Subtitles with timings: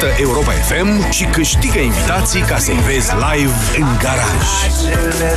[0.00, 4.46] Ascultă Europa FM și câștigă invitații ca să-i vezi live în garaj.
[4.64, 5.30] Acele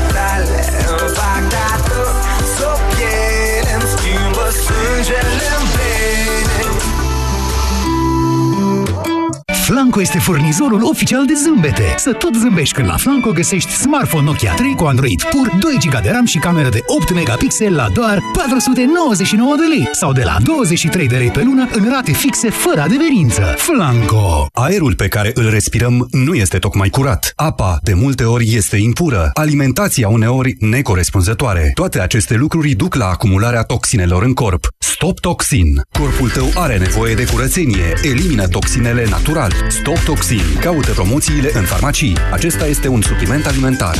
[9.74, 11.94] Flanco este furnizorul oficial de zâmbete.
[11.98, 16.02] Să tot zâmbești când la Flanco găsești smartphone Nokia 3 cu Android pur, 2 GB
[16.02, 20.38] de RAM și cameră de 8 megapixel la doar 499 de lei sau de la
[20.44, 23.42] 23 de lei pe lună în rate fixe fără adeverință.
[23.57, 24.47] Flanco!
[24.54, 27.33] Aerul pe care îl respirăm nu este tocmai curat.
[27.36, 29.30] Apa, de multe ori, este impură.
[29.33, 31.71] Alimentația, uneori, necorespunzătoare.
[31.74, 34.67] Toate aceste lucruri duc la acumularea toxinelor în corp.
[34.78, 35.81] Stop Toxin.
[35.92, 37.94] Corpul tău are nevoie de curățenie.
[38.03, 39.62] Elimină toxinele natural.
[39.67, 40.42] Stop Toxin.
[40.59, 42.17] Caută promoțiile în farmacii.
[42.31, 43.95] Acesta este un supliment alimentar.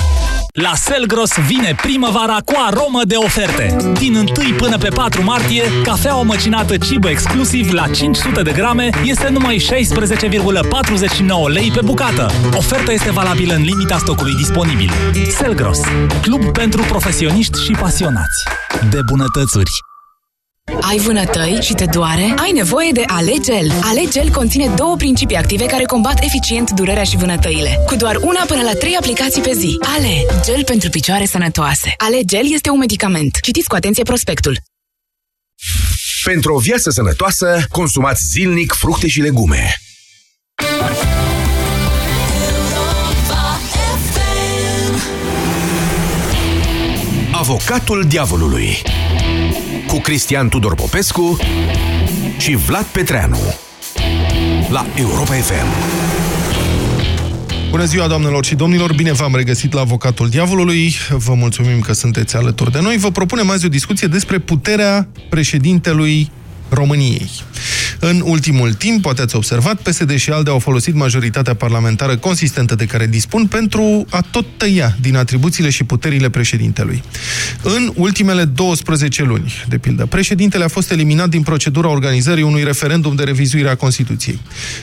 [0.62, 3.76] La Selgros vine primăvara cu aromă de oferte.
[4.00, 4.26] Din 1
[4.58, 11.54] până pe 4 martie, cafeaua măcinată Cibo exclusiv la 500 de grame este numai 16,49
[11.54, 12.32] lei pe bucată.
[12.54, 14.92] Oferta este valabilă în limita stocului disponibil.
[15.38, 15.80] Selgros,
[16.22, 18.44] club pentru profesioniști și pasionați
[18.90, 19.93] de bunătățuri.
[20.82, 22.34] Ai vânătăi și te doare?
[22.38, 23.72] Ai nevoie de Alegel.
[23.82, 27.80] Alegel conține două principii active care combat eficient durerea și vânătăile.
[27.86, 29.78] Cu doar una până la trei aplicații pe zi.
[29.82, 31.94] Ale, gel pentru picioare sănătoase.
[31.98, 33.38] Alegel este un medicament.
[33.42, 34.58] Citiți cu atenție prospectul.
[36.24, 39.76] Pentru o viață sănătoasă, consumați zilnic fructe și legume.
[47.32, 48.82] Avocatul diavolului
[49.88, 51.38] cu Cristian Tudor Popescu
[52.38, 53.40] și Vlad Petreanu
[54.70, 55.68] la Europa FM.
[57.70, 58.94] Bună ziua, doamnelor și domnilor!
[58.94, 60.94] Bine v-am regăsit la Avocatul Diavolului.
[61.10, 62.98] Vă mulțumim că sunteți alături de noi.
[62.98, 66.32] Vă propunem azi o discuție despre puterea președintelui
[66.74, 67.30] României.
[68.00, 72.86] În ultimul timp, poate ați observat, PSD și ALDE au folosit majoritatea parlamentară consistentă de
[72.86, 77.04] care dispun pentru a tot tăia din atribuțiile și puterile președintelui.
[77.62, 83.16] În ultimele 12 luni, de pildă, președintele a fost eliminat din procedura organizării unui referendum
[83.16, 84.40] de revizuire a Constituției.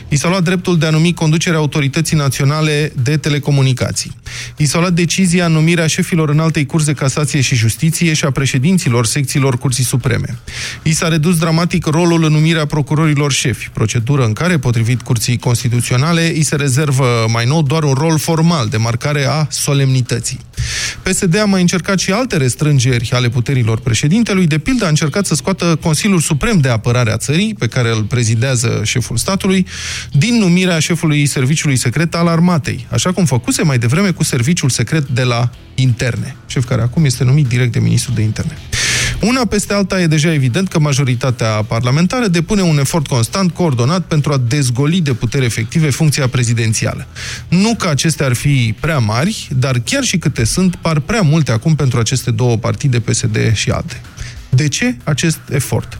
[0.08, 4.16] I s-a luat dreptul de a numi conducerea Autorității Naționale de Telecomunicații.
[4.56, 8.24] I s-a luat decizia în numirea șefilor în altei curți de casație și justiție și
[8.24, 10.38] a președinților secțiilor Curții Supreme.
[10.82, 16.32] I s-a redus dramatic rolul în numirea procurorilor șefi, procedură în care, potrivit Curții Constituționale,
[16.34, 20.40] îi se rezervă mai nou doar un rol formal de marcare a solemnității.
[21.02, 25.34] PSD a mai încercat și alte restrângeri ale puterilor președintelui, de pildă a încercat să
[25.34, 29.66] scoată Consiliul Suprem de Apărare a țării, pe care îl prezidează șeful statului,
[30.12, 35.08] din numirea șefului Serviciului Secret al Armatei, așa cum făcuse mai devreme cu Serviciul Secret
[35.08, 38.58] de la Interne, șef care acum este numit direct de Ministrul de Interne.
[39.20, 44.32] Una peste alta e deja evident că majoritatea parlamentară depune un efort constant, coordonat, pentru
[44.32, 47.06] a dezgoli de putere efective funcția prezidențială.
[47.48, 51.52] Nu că acestea ar fi prea mari, dar chiar și câte sunt, par prea multe
[51.52, 54.00] acum pentru aceste două partide, PSD și alte.
[54.48, 55.98] De ce acest efort?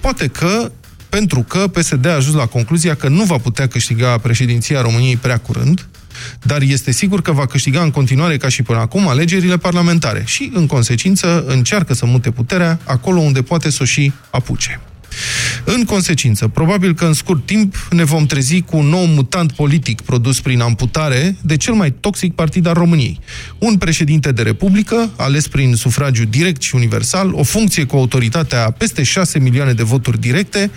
[0.00, 0.72] Poate că
[1.08, 5.38] pentru că PSD a ajuns la concluzia că nu va putea câștiga președinția României prea
[5.38, 5.86] curând,
[6.42, 10.50] dar este sigur că va câștiga în continuare, ca și până acum, alegerile parlamentare și,
[10.54, 14.80] în consecință, încearcă să mute puterea acolo unde poate să o și apuce.
[15.64, 20.00] În consecință, probabil că în scurt timp ne vom trezi cu un nou mutant politic
[20.00, 23.20] produs prin amputare de cel mai toxic partid al României.
[23.58, 29.02] Un președinte de republică, ales prin sufragiu direct și universal, o funcție cu autoritatea peste
[29.02, 30.70] 6 milioane de voturi directe,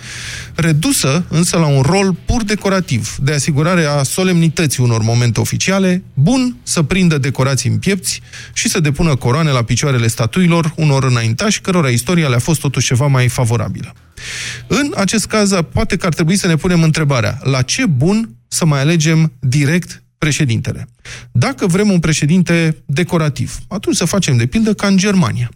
[0.54, 6.56] redusă însă la un rol pur decorativ, de asigurare a solemnității unor momente oficiale, bun
[6.62, 8.20] să prindă decorații în piepți
[8.52, 13.06] și să depună coroane la picioarele statuilor unor înaintași cărora istoria le-a fost totuși ceva
[13.06, 13.94] mai favorabilă.
[14.66, 18.64] În acest caz, poate că ar trebui să ne punem întrebarea, la ce bun să
[18.66, 20.88] mai alegem direct președintele?
[21.32, 25.50] Dacă vrem un președinte decorativ, atunci să facem de pildă ca în Germania.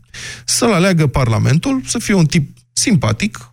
[0.44, 3.51] Să-l aleagă Parlamentul, să fie un tip simpatic,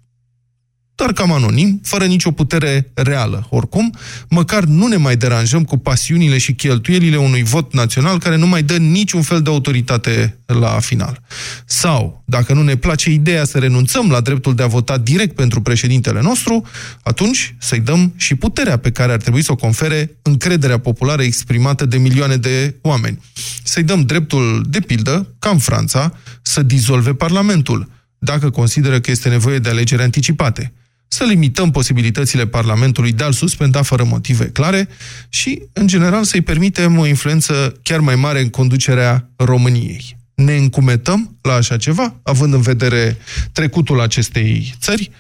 [1.00, 3.48] dar cam anonim, fără nicio putere reală.
[3.50, 3.94] Oricum,
[4.30, 8.64] măcar nu ne mai deranjăm cu pasiunile și cheltuielile unui vot național care nu mai
[8.64, 11.22] dă niciun fel de autoritate la final.
[11.66, 15.62] Sau, dacă nu ne place ideea să renunțăm la dreptul de a vota direct pentru
[15.62, 16.66] președintele nostru,
[17.04, 21.86] atunci să-i dăm și puterea pe care ar trebui să o confere încrederea populară exprimată
[21.86, 23.20] de milioane de oameni.
[23.64, 29.30] Să-i dăm dreptul, de pildă, ca în Franța, să dizolve Parlamentul, dacă consideră că este
[29.30, 30.74] nevoie de alegeri anticipate
[31.12, 34.88] să limităm posibilitățile Parlamentului de a-l suspenda fără motive clare
[35.30, 40.18] și, în general, să-i permitem o influență chiar mai mare în conducerea României.
[40.36, 43.18] Ne încumetăm la așa ceva, având în vedere
[43.52, 45.12] trecutul acestei țări.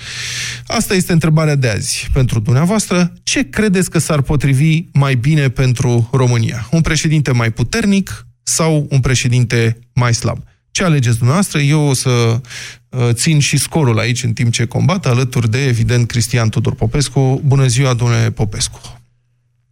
[0.68, 3.13] Asta este întrebarea de azi pentru dumneavoastră.
[3.24, 6.68] Ce credeți că s-ar potrivi mai bine pentru România?
[6.71, 10.49] Un președinte mai puternic sau un președinte mai slab?
[10.71, 11.60] Ce alegeți dumneavoastră?
[11.60, 12.10] Eu o să
[12.89, 17.42] uh, țin și scorul aici în timp ce combat, alături de, evident, Cristian Tudor Popescu.
[17.45, 19.01] Bună ziua, domnule Popescu!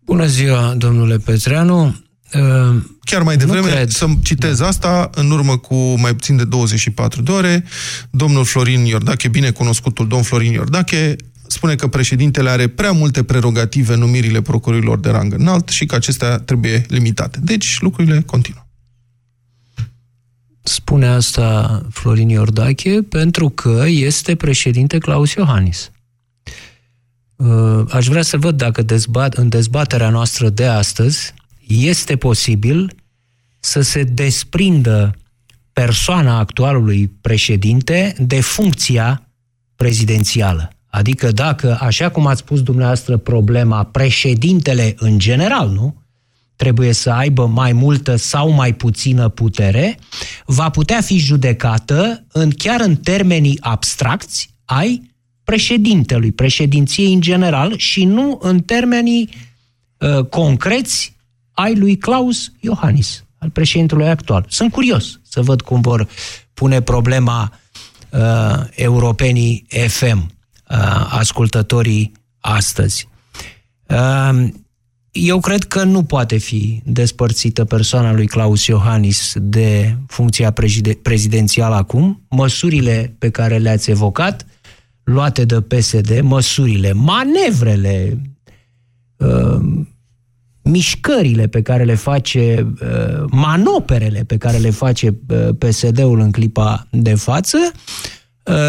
[0.05, 1.95] Bună ziua, domnule Petreanu!
[2.33, 4.67] Uh, Chiar mai devreme, să-mi citez da.
[4.67, 7.63] asta, în urmă cu mai puțin de 24 de ore,
[8.09, 11.15] domnul Florin Iordache, bine cunoscutul domn Florin Iordache,
[11.47, 15.95] spune că președintele are prea multe prerogative în numirile procurorilor de rang înalt și că
[15.95, 17.39] acestea trebuie limitate.
[17.41, 18.66] Deci, lucrurile continuă.
[20.67, 25.91] Spune asta Florin Iordache pentru că este președinte Claus Iohannis.
[27.35, 31.33] Uh, aș vrea să văd dacă dezbat, în dezbaterea noastră de astăzi
[31.67, 32.95] este posibil
[33.59, 35.15] să se desprindă
[35.73, 39.29] persoana actualului președinte de funcția
[39.75, 40.69] prezidențială.
[40.87, 46.01] Adică dacă, așa cum ați spus dumneavoastră, problema președintele în general, nu?
[46.57, 49.99] Trebuie să aibă mai multă sau mai puțină putere,
[50.45, 58.05] va putea fi judecată în, chiar în termenii abstracți ai președintelui, președinției în general și
[58.05, 59.29] nu în termenii
[59.97, 61.15] uh, concreți
[61.51, 64.45] ai lui Klaus Iohannis, al președintelui actual.
[64.49, 66.07] Sunt curios să văd cum vor
[66.53, 67.59] pune problema
[68.09, 68.19] uh,
[68.75, 70.31] europenii FM,
[70.69, 73.07] uh, ascultătorii astăzi.
[73.87, 74.47] Uh,
[75.19, 80.53] eu cred că nu poate fi despărțită persoana lui Claus Iohannis de funcția
[81.01, 82.21] prezidențială acum.
[82.29, 84.45] Măsurile pe care le-ați evocat,
[85.03, 88.21] luate de PSD, măsurile, manevrele,
[89.17, 89.61] uh,
[90.61, 96.87] mișcările pe care le face, uh, manoperele pe care le face uh, PSD-ul în clipa
[96.91, 98.16] de față, uh,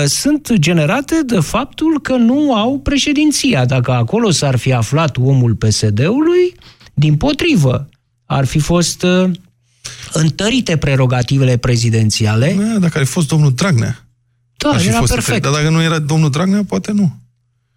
[0.07, 3.65] sunt generate de faptul că nu au președinția.
[3.65, 6.55] Dacă acolo s-ar fi aflat omul PSD-ului,
[6.95, 7.89] din potrivă,
[8.25, 9.07] ar fi fost
[10.13, 12.57] întărite prerogativele prezidențiale.
[12.59, 14.09] Da, dacă ar fi fost domnul Dragnea.
[14.57, 15.43] Da, era perfect.
[15.43, 17.17] Dar dacă nu era domnul Dragnea, poate nu.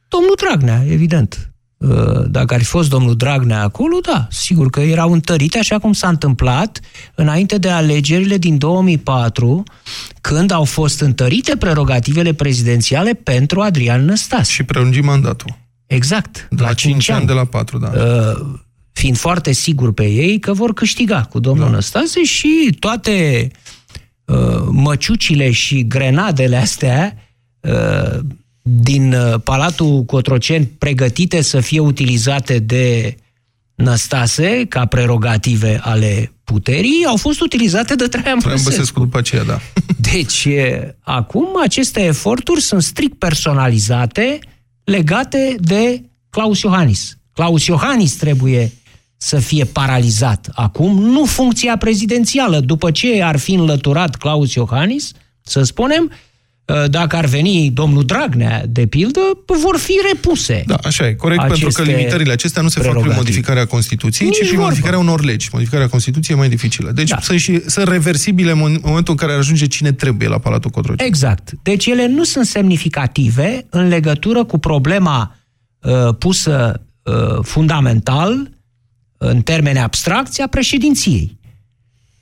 [0.07, 1.50] Domnul Dragnea, evident.
[1.81, 5.93] Uh, dacă ar fi fost domnul Dragnea acolo, da, sigur că erau întărite, așa cum
[5.93, 6.79] s-a întâmplat
[7.15, 9.63] înainte de alegerile din 2004,
[10.21, 14.51] când au fost întărite prerogativele prezidențiale pentru Adrian Năstase.
[14.51, 15.57] Și prelungi mandatul.
[15.85, 16.47] Exact.
[16.49, 17.91] De la, la 5 ani, ani de la 4, da.
[17.95, 18.59] Uh,
[18.91, 21.71] fiind foarte sigur pe ei că vor câștiga cu domnul da.
[21.71, 23.47] Năstase și toate
[24.25, 27.17] uh, măciucile și grenadele astea
[27.59, 28.19] uh,
[28.61, 33.15] din uh, Palatul Cotroceni pregătite să fie utilizate de
[33.75, 38.69] Năstase ca prerogative ale puterii, au fost utilizate de Traian Băsescu.
[38.69, 39.59] Băsescu după aceea, da.
[40.11, 40.47] Deci,
[40.99, 44.39] acum aceste eforturi sunt strict personalizate,
[44.83, 47.17] legate de Claus Iohannis.
[47.33, 48.71] Claus Iohannis trebuie
[49.17, 52.59] să fie paralizat acum, nu funcția prezidențială.
[52.59, 55.11] După ce ar fi înlăturat Claus Iohannis,
[55.41, 56.17] să spunem, Uh,
[56.89, 60.63] dacă ar veni domnul Dragnea, de pildă, vor fi repuse.
[60.65, 64.37] Da, așa e, corect, pentru că limitările acestea nu se fac prin modificarea Constituției, Nici
[64.37, 65.49] ci prin modificarea unor legi.
[65.51, 66.91] Modificarea Constituției e mai dificilă.
[66.91, 67.19] Deci da.
[67.21, 71.09] sunt, și, sunt reversibile în momentul în care ajunge cine trebuie la Palatul Cotroceni.
[71.09, 71.51] Exact.
[71.63, 75.35] Deci ele nu sunt semnificative în legătură cu problema
[75.79, 78.49] uh, pusă uh, fundamental,
[79.17, 81.39] în termeni abstracți, a președinției.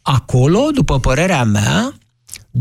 [0.02, 1.94] Acolo, după părerea mea,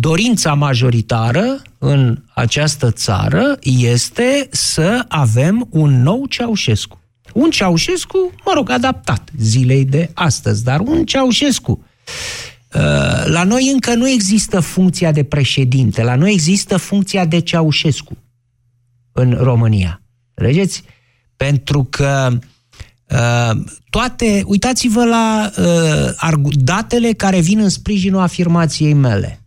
[0.00, 7.00] dorința majoritară în această țară este să avem un nou Ceaușescu.
[7.32, 11.84] Un Ceaușescu, mă rog, adaptat zilei de astăzi, dar un Ceaușescu.
[12.74, 12.80] Uh,
[13.24, 18.16] la noi încă nu există funcția de președinte, la noi există funcția de Ceaușescu
[19.12, 20.02] în România.
[20.34, 20.82] Înțelegeți?
[21.36, 22.38] Pentru că
[23.10, 29.42] uh, toate, uitați-vă la uh, datele care vin în sprijinul afirmației mele.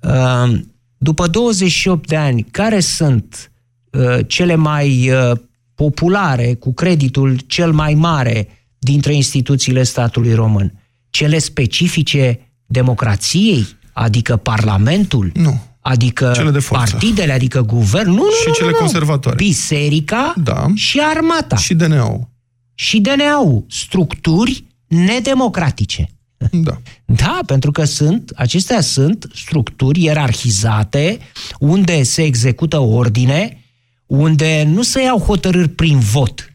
[0.00, 3.52] Ehm, după 28 de ani, care sunt
[3.90, 5.38] uh, cele mai uh,
[5.74, 10.72] populare, cu creditul cel mai mare dintre instituțiile statului român?
[11.10, 15.30] Cele specifice democrației, adică Parlamentul?
[15.34, 15.60] Nu.
[15.80, 18.14] Adică cele de partidele, adică guvernul?
[18.14, 19.36] Nu, și nu, cele nu, conservatoare.
[19.36, 20.66] Biserica da.
[20.74, 21.56] și armata.
[21.56, 22.28] Și DNA-ul.
[22.74, 23.64] Și DNA-ul.
[23.68, 26.08] Structuri nedemocratice.
[26.50, 26.80] Da.
[27.04, 31.18] Da, pentru că sunt, acestea sunt structuri ierarhizate
[31.58, 33.64] unde se execută ordine,
[34.06, 36.54] unde nu se iau hotărâri prin vot.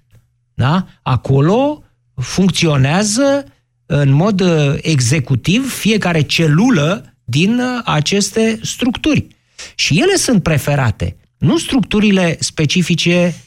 [0.53, 0.87] Da?
[1.01, 1.83] Acolo
[2.15, 3.45] funcționează
[3.85, 9.27] în mod uh, executiv fiecare celulă din uh, aceste structuri.
[9.75, 11.17] Și ele sunt preferate.
[11.37, 13.44] nu structurile specifice uh,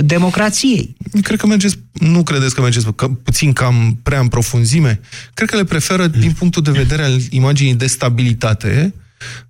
[0.00, 0.96] democrației.
[1.22, 5.00] Cred că mergeți, nu credeți că mergeți că, puțin cam prea în profunzime?
[5.34, 8.94] Cred că le preferă din punctul de vedere al imaginii de stabilitate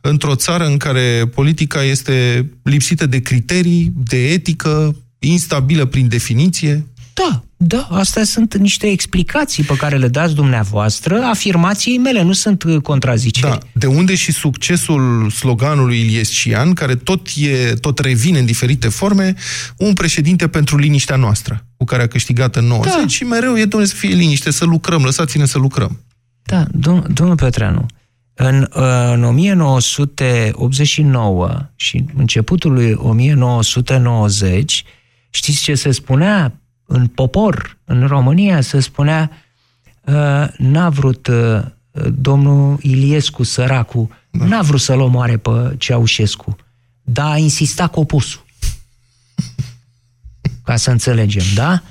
[0.01, 6.87] într-o țară în care politica este lipsită de criterii, de etică, instabilă prin definiție.
[7.15, 12.63] Da, da, astea sunt niște explicații pe care le dați dumneavoastră afirmației mele, nu sunt
[12.63, 13.51] uh, contraziceri.
[13.51, 19.35] Da, de unde și succesul sloganului iliescian, care tot, e, tot revine în diferite forme,
[19.77, 23.07] un președinte pentru liniștea noastră, cu care a câștigat în 90 da.
[23.07, 26.01] și mereu e, domnule, să fie liniște, să lucrăm, lăsați-ne să lucrăm.
[26.43, 27.87] Da, dom- domnul Petreanu,
[28.35, 34.85] în, uh, în 1989 și începutul lui 1990,
[35.31, 39.31] știți ce se spunea în popor, în România, se spunea
[40.05, 41.63] uh, n-a vrut uh,
[42.15, 44.45] domnul Iliescu, săracul, da.
[44.45, 46.57] n-a vrut să-l omoare pe Ceaușescu,
[47.03, 48.45] dar a insistat cu opusul.
[50.65, 51.83] Ca să înțelegem, da?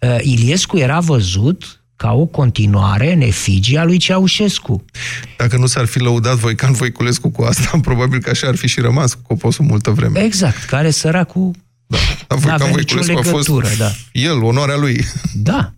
[0.00, 4.84] Uh, Iliescu era văzut ca o continuare în efigia lui Ceaușescu.
[5.36, 8.80] Dacă nu s-ar fi lăudat Voican Voiculescu cu asta, probabil că așa ar fi și
[8.80, 10.20] rămas cu coposul multă vreme.
[10.20, 11.50] Exact, care săracul
[11.88, 11.96] Da,
[12.28, 13.90] dar Voican Voiculescu a fost da.
[14.12, 15.04] el, onoarea lui.
[15.34, 15.72] Da.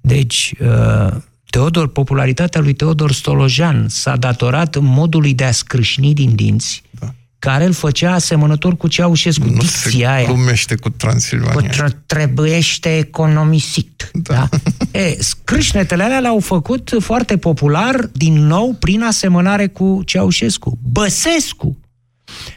[0.00, 1.16] Deci, uh,
[1.50, 7.14] Teodor, popularitatea lui Teodor Stolojan s-a datorat modului de a scrâșni din dinți, Da.
[7.38, 9.44] care îl făcea asemănător cu Ceaușescu.
[9.44, 10.26] Nu Dicția se aia.
[10.26, 11.70] glumește cu Transilvania.
[11.70, 14.10] Că tr- trebuiește economisit.
[14.12, 14.48] Da.
[14.90, 14.98] da?
[14.98, 20.78] E, scrâșnetele alea l-au făcut foarte popular, din nou, prin asemănare cu Ceaușescu.
[20.82, 21.76] Băsescu.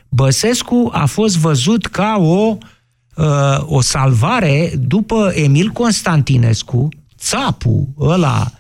[0.09, 2.57] Băsescu a fost văzut ca o,
[3.15, 3.25] uh,
[3.65, 8.51] o salvare după Emil Constantinescu, țapul ăla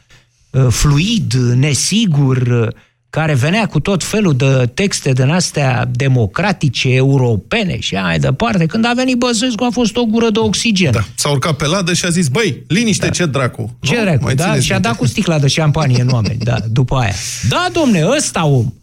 [0.51, 2.67] uh, fluid, nesigur, uh,
[3.09, 8.65] care venea cu tot felul de texte din astea democratice, europene și așa mai departe.
[8.65, 10.91] Când a venit Băsescu a fost o gură de oxigen.
[10.91, 11.03] Da.
[11.15, 13.11] S-a urcat pe ladă și a zis, băi, liniște, da.
[13.11, 13.77] ce dracu.
[13.81, 14.01] Ce Nu?
[14.01, 14.43] dracu, Mai da?
[14.43, 14.87] țineți Și a minte.
[14.89, 17.13] dat cu sticla de șampanie în oameni, da, după aia.
[17.49, 18.73] Da, domne, ăsta om.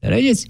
[0.00, 0.46] Înțelegeți?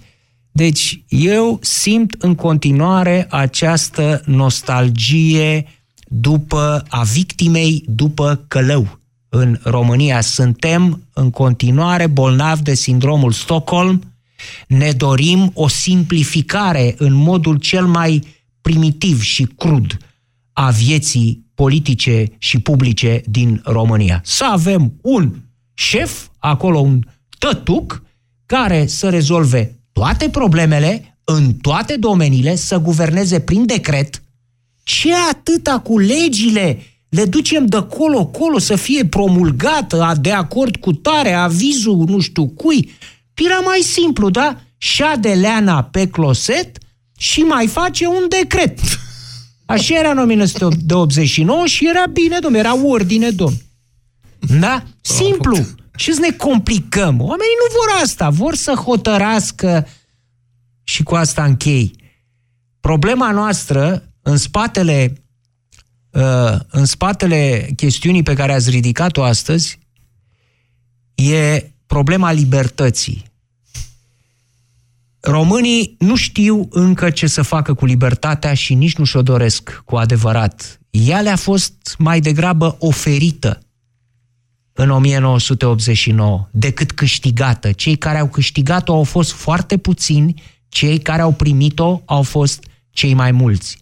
[0.57, 5.65] Deci, eu simt în continuare această nostalgie
[6.07, 8.99] după a victimei după călău.
[9.29, 14.01] În România suntem în continuare bolnavi de sindromul Stockholm,
[14.67, 18.23] ne dorim o simplificare în modul cel mai
[18.61, 19.97] primitiv și crud
[20.53, 24.21] a vieții politice și publice din România.
[24.23, 25.33] Să avem un
[25.73, 27.03] șef, acolo un
[27.37, 28.03] tătuc,
[28.45, 34.23] care să rezolve toate problemele în toate domeniile, să guverneze prin decret.
[34.83, 36.79] Ce atâta cu legile?
[37.09, 42.47] Le ducem de colo-colo să fie promulgată a- de acord cu tare, avizul nu știu
[42.47, 42.91] cui.
[43.33, 44.59] Era mai simplu, da?
[44.77, 46.77] Șade leana pe closet
[47.17, 48.79] și mai face un decret.
[49.65, 53.55] Așa era în 1989 și era bine, domn, era ordine, domn.
[54.59, 54.83] Da?
[55.01, 55.57] Simplu.
[55.97, 57.21] Ce să ne complicăm?
[57.21, 59.87] Oamenii nu vor asta, vor să hotărască
[60.83, 61.95] și cu asta închei.
[62.79, 65.23] Problema noastră, în spatele,
[66.11, 69.79] uh, în spatele chestiunii pe care ați ridicat-o astăzi,
[71.15, 73.25] e problema libertății.
[75.19, 79.95] Românii nu știu încă ce să facă cu libertatea și nici nu și-o doresc cu
[79.95, 80.79] adevărat.
[80.89, 83.66] Ea le-a fost mai degrabă oferită
[84.77, 87.71] în 1989 decât câștigată.
[87.71, 93.13] Cei care au câștigat-o au fost foarte puțini, cei care au primit-o au fost cei
[93.13, 93.77] mai mulți.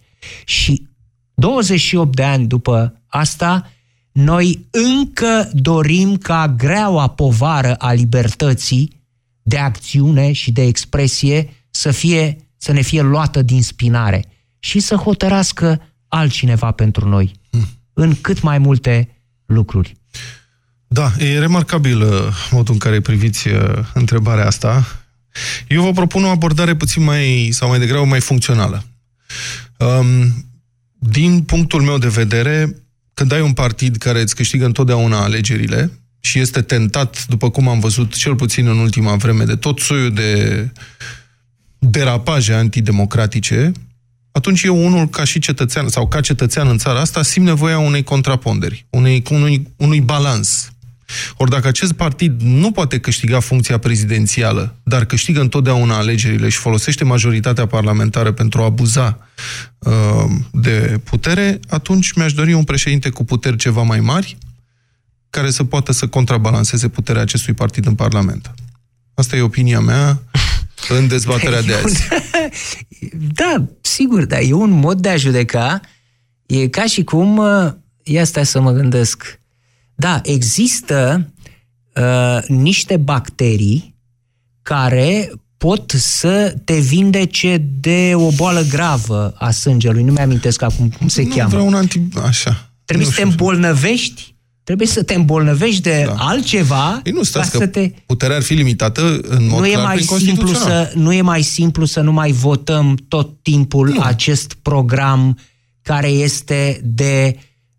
[0.46, 0.88] Și
[1.34, 3.72] 28 de ani după asta,
[4.12, 9.04] noi încă dorim ca greaua povară a libertății
[9.42, 14.26] de acțiune și de expresie să, fie, să ne fie luată din spinare
[14.60, 17.32] și să hotărască altcineva pentru noi
[17.94, 19.10] în cât mai multe
[19.46, 19.96] lucruri.
[20.88, 22.10] Da, e remarcabil uh,
[22.52, 24.86] modul în care priviți uh, întrebarea asta.
[25.68, 28.84] Eu vă propun o abordare puțin mai, sau mai degrabă mai funcțională.
[29.78, 30.46] Um,
[31.00, 32.76] din punctul meu de vedere,
[33.14, 37.80] când ai un partid care îți câștigă întotdeauna alegerile și este tentat, după cum am
[37.80, 40.72] văzut cel puțin în ultima vreme, de tot soiul de
[41.80, 43.72] derapaje antidemocratice,
[44.32, 48.04] atunci eu unul ca și cetățean sau ca cetățean în țara asta simt nevoia unei
[48.04, 50.72] contraponderi, unei, unui, unui balans.
[51.38, 57.04] Ori dacă acest partid nu poate câștiga funcția prezidențială, dar câștigă întotdeauna alegerile și folosește
[57.04, 59.28] majoritatea parlamentară pentru a abuza
[59.80, 59.94] uh,
[60.52, 64.38] de putere, atunci mi-aș dori un președinte cu puteri ceva mai mari,
[65.30, 68.54] care să poată să contrabalanceze puterea acestui partid în Parlament.
[69.14, 70.22] Asta e opinia mea.
[70.90, 72.08] în dezbaterea de E un- azi.
[73.42, 75.80] da, sigur, dar e un mod de a judeca.
[76.46, 77.72] E ca și cum, uh,
[78.04, 79.40] ia stai să mă gândesc,
[79.96, 81.30] da, există
[81.96, 83.96] uh, niște bacterii
[84.62, 90.04] care pot să te vindece de o boală gravă a sângelui.
[90.04, 91.50] Nu mi-amintesc acum cum se nu cheamă.
[91.50, 92.02] vreau un anti...
[92.26, 92.70] Așa.
[92.86, 93.38] Trebuie Nu să te știu.
[93.38, 96.14] îmbolnăvești, trebuie să te îmbolnăvești de Da.
[96.18, 97.92] altceva Ei, nu, ca stați să că te...
[98.06, 100.86] puterea ar fi limitată în mod Nu e, clar mai prin simplu Constituțional.
[100.86, 104.02] să, nu e mai simplu să nu mai votăm tot timpul Nu.
[104.02, 105.38] acest program
[105.82, 107.36] care este de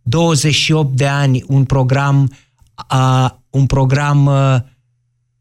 [0.09, 2.33] 28 de ani un program
[2.75, 4.57] a, un program uh,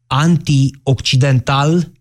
[0.06, 1.92] anti-occidental,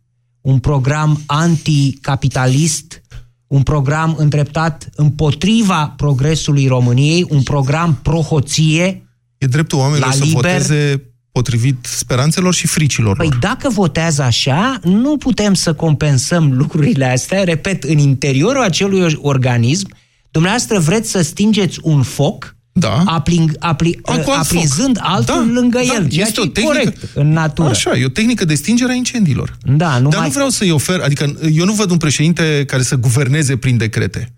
[0.42, 3.02] un program anticapitalist,
[3.48, 9.00] un program îndreptat împotriva progresului României, un program pro-hoție,
[9.38, 13.38] E dreptul oamenilor La să liber- voteze potrivit speranțelor și fricilor Păi lor.
[13.40, 19.88] dacă votează așa, nu putem să compensăm lucrurile astea, repet, în interiorul acelui organism,
[20.32, 23.04] dumneavoastră vreți să stingeți un foc, Da.
[23.06, 25.08] apling, apli, Al cu alt aprinzând foc.
[25.10, 27.70] altul Da, lângă da, el, ceea este ce o e tehnică- corect în natură.
[27.70, 29.58] Așa, e o tehnică de stingere a incendiilor.
[29.64, 30.28] Da, nu Dar mai...
[30.28, 34.34] nu vreau să-i ofer, adică eu nu văd un președinte care să guverneze prin decrete.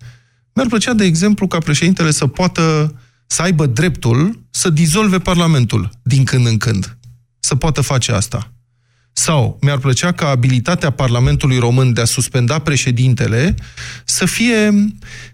[0.54, 2.94] Mi-ar plăcea, de exemplu, ca președintele să poată
[3.26, 6.96] să aibă dreptul să dizolve Parlamentul din când în când.
[7.40, 8.52] Să poată face asta.
[9.12, 13.54] Sau mi-ar plăcea ca abilitatea Parlamentului Român de a suspenda președintele
[14.04, 14.84] să fie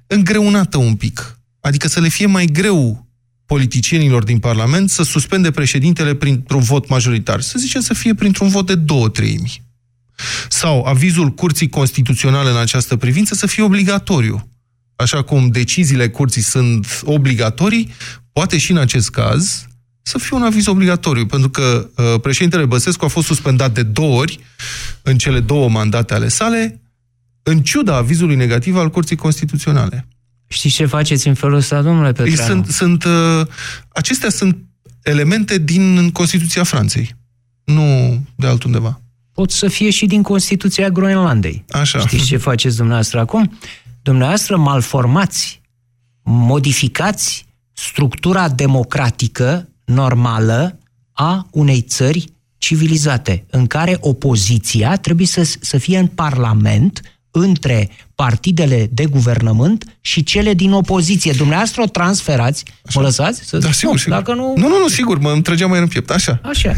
[0.06, 1.33] îngreunată un pic.
[1.64, 3.06] Adică să le fie mai greu
[3.46, 7.40] politicienilor din Parlament să suspende președintele printr-un vot majoritar.
[7.40, 9.62] Să zicem să fie printr-un vot de două treimi.
[10.48, 14.48] Sau avizul Curții Constituționale în această privință să fie obligatoriu.
[14.96, 17.92] Așa cum deciziile Curții sunt obligatorii,
[18.32, 19.66] poate și în acest caz
[20.02, 24.18] să fie un aviz obligatoriu, pentru că uh, președintele Băsescu a fost suspendat de două
[24.18, 24.40] ori
[25.02, 26.80] în cele două mandate ale sale,
[27.42, 30.08] în ciuda avizului negativ al Curții Constituționale.
[30.46, 32.52] Știți ce faceți în felul ăsta, domnule Deci Petreanu?
[32.52, 33.46] sunt, sunt, uh,
[33.88, 34.56] acestea sunt
[35.02, 37.16] elemente din Constituția Franței,
[37.64, 39.00] nu de altundeva.
[39.32, 41.64] Pot să fie și din Constituția Groenlandei.
[41.68, 41.98] Așa.
[41.98, 43.58] Știți ce faceți dumneavoastră acum?
[44.02, 45.60] Dumneavoastră malformați,
[46.22, 50.78] modificați structura democratică normală
[51.12, 57.00] a unei țări civilizate, în care opoziția trebuie să, să fie în parlament
[57.36, 61.32] între partidele de guvernământ și cele din opoziție.
[61.36, 63.44] Dumneavoastră o transferați, mă lăsați?
[63.44, 63.58] Să...
[63.58, 64.16] Da, sigur, nu, sigur.
[64.16, 64.52] Dacă nu...
[64.56, 66.40] nu, nu, nu, sigur, mă îmi trăgea mai în piept, așa.
[66.42, 66.74] Așa.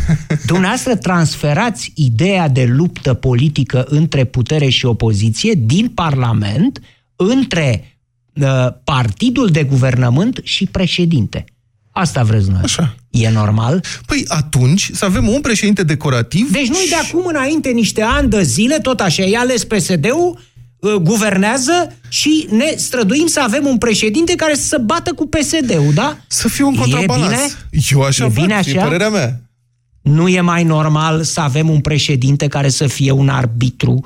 [0.46, 6.80] Dumneavoastră transferați ideea de luptă politică între putere și opoziție din Parlament
[7.16, 7.98] între
[8.32, 11.44] uh, partidul de guvernământ și președinte.
[11.98, 12.60] Asta vreți noi.
[12.62, 12.94] Așa.
[13.10, 13.84] E normal?
[14.06, 18.42] Păi atunci să avem un președinte decorativ Deci nu de acum înainte niște ani de
[18.42, 20.38] zile, tot așa, e ales PSD-ul,
[20.80, 25.92] uh, guvernează și ne străduim să avem un președinte care să se bată cu PSD-ul,
[25.94, 26.16] da?
[26.26, 27.30] să fie un E contrabalans.
[27.70, 27.86] bine?
[27.90, 28.82] Eu așa E fac, bine e așa?
[28.82, 29.40] părerea mea.
[30.02, 34.04] Nu e mai normal să avem un președinte care să fie un arbitru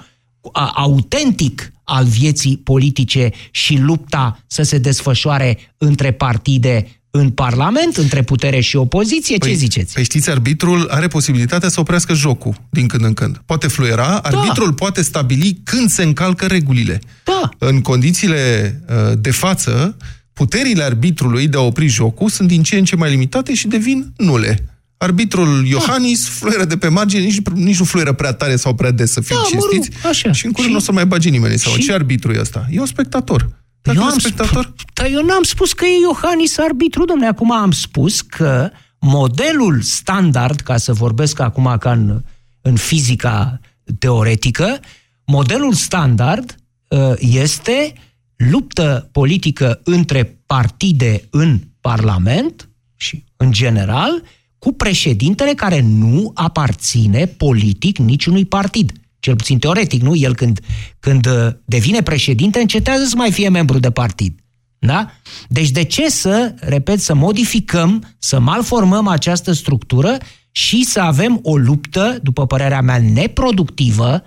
[0.53, 8.23] a- autentic al vieții politice și lupta să se desfășoare între partide în Parlament, între
[8.23, 9.37] putere și opoziție?
[9.39, 9.95] Ce ziceți?
[9.95, 13.43] Păi știți, arbitrul are posibilitatea să oprească jocul din când în când.
[13.47, 17.01] Poate fluiera, arbitrul poate stabili când se încalcă regulile.
[17.25, 17.49] Da.
[17.59, 19.97] În condițiile uh, de față,
[20.33, 24.13] puterile arbitrului de a opri jocul sunt din ce în ce mai limitate și devin
[24.17, 24.65] nule.
[24.97, 29.13] Arbitrul Iohannis fluieră de pe margine, nici, nici nu fluieră prea tare sau prea des
[29.13, 30.07] să fim Da, mă rog, cinstiți.
[30.07, 30.33] așa.
[30.33, 31.59] Și în curând Și- nu o să mai bage nimeni.
[31.59, 32.67] Sau și- ce arbitru e ăsta?
[32.71, 33.49] E un spectator.
[33.83, 37.05] Dacă Eu e un am spectator, spus, dar eu n-am spus că e Iohannis arbitru,
[37.05, 37.29] domnule.
[37.29, 42.23] Acum am spus că modelul standard, ca să vorbesc acum ca în,
[42.61, 43.61] în fizica
[43.99, 44.81] teoretică,
[45.27, 46.55] modelul standard
[46.89, 47.93] uh, este
[48.37, 54.23] luptă politică între partide în Parlament și în general
[54.59, 58.93] cu președintele care nu aparține politic niciunui partid.
[59.21, 60.15] Cel puțin teoretic, nu?
[60.15, 60.61] El când,
[60.99, 64.39] când uh, devine președinte încetează să mai fie membru de partid.
[64.79, 65.11] Da?
[65.49, 70.17] Deci de ce să, repet, să modificăm, să malformăm această structură
[70.51, 74.23] și să avem o luptă, după părerea mea, neproductivă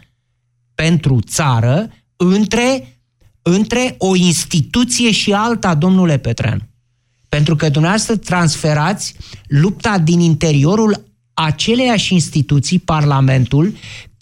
[0.76, 3.00] pentru țară între,
[3.42, 6.62] între o instituție și alta, domnule Petreanu?
[7.30, 9.16] Pentru că dumneavoastră transferați
[9.48, 13.74] lupta din interiorul aceleiași instituții, Parlamentul,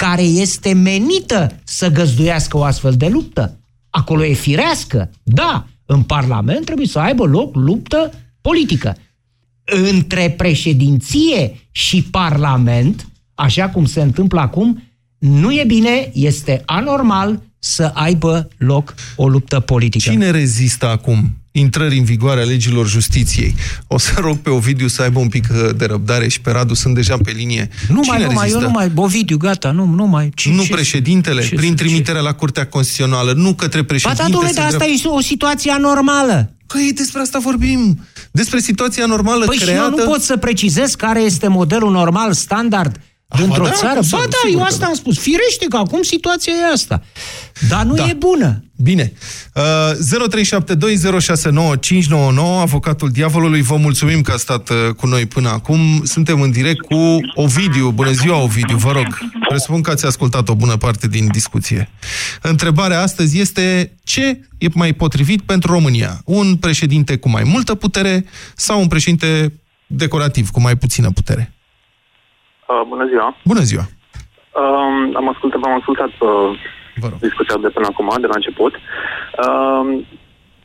[0.07, 3.59] care este menită să găzduiască o astfel de luptă.
[3.89, 5.11] Acolo e firească.
[5.23, 8.11] Da, în Parlament trebuie să aibă loc luptă
[8.41, 8.97] politică.
[9.63, 14.83] Între președinție și Parlament, așa cum se întâmplă acum,
[15.17, 20.09] nu e bine, este anormal să aibă loc o luptă politică.
[20.11, 23.55] Cine rezistă acum intrării în vigoare a legilor justiției?
[23.87, 26.73] O să rog pe Ovidiu să aibă un pic uh, de răbdare și pe Radu
[26.73, 27.69] sunt deja pe linie.
[27.89, 28.59] Nu Cine mai, nu mai, eu rezistă?
[28.65, 30.29] nu mai, Ovidiu, gata, nu, nu mai.
[30.35, 34.21] Ce, nu ce- președintele, ce- prin ce- trimiterea la Curtea Constituțională, nu către Ba președinte.
[34.21, 36.53] da, domnule, se dar asta îndreaptă- e o situație anormală.
[36.67, 37.99] Păi despre asta vorbim.
[38.31, 39.93] Despre situația normală Păi și creată...
[39.97, 42.99] eu nu pot să precizez care este modelul normal, standard,
[43.37, 43.93] dintr-o ba da, țară.
[43.93, 44.85] cum să Ba nu, da, sigur eu că asta da.
[44.85, 45.19] am spus.
[45.19, 47.03] Firește că acum situația e asta.
[47.69, 48.07] Dar nu Da.
[48.07, 48.63] e bună.
[48.75, 49.13] Bine.
[49.53, 49.63] Uh,
[51.31, 56.01] 0372069599, avocatul diavolului, vă mulțumim că a stat uh, cu noi până acum.
[56.05, 57.91] Suntem în direct cu Ovidiu.
[57.91, 59.17] Bună ziua, Ovidiu, vă rog.
[59.49, 61.89] Presupun că ați ascultat o bună parte din discuție.
[62.41, 66.21] Întrebarea astăzi este ce e mai potrivit pentru România?
[66.25, 69.53] Un președinte cu mai multă putere sau un președinte
[69.87, 71.53] decorativ, cu mai puțină putere?
[72.71, 73.35] Uh, bună ziua.
[73.45, 73.83] Bună ziua!
[74.61, 76.49] Um, am ascultat, am ascultat uh,
[77.01, 77.19] Vă rog.
[77.19, 78.73] discuția de până acum, de la început.
[79.45, 80.05] Um,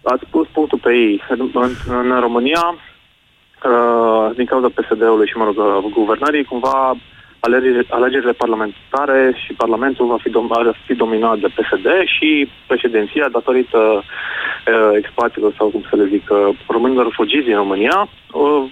[0.03, 1.23] ați pus punctul pe ei.
[1.29, 1.51] În,
[1.89, 6.97] în România, uh, din cauza PSD-ului și, mă rog, uh, guvernării, cumva
[7.41, 13.29] alegerile, alegerile parlamentare și Parlamentul va fi, dom- va fi dominat de PSD și președinția,
[13.29, 18.65] datorită uh, expațiilor sau cum să le zic, uh, românilor fugiți din România, uh,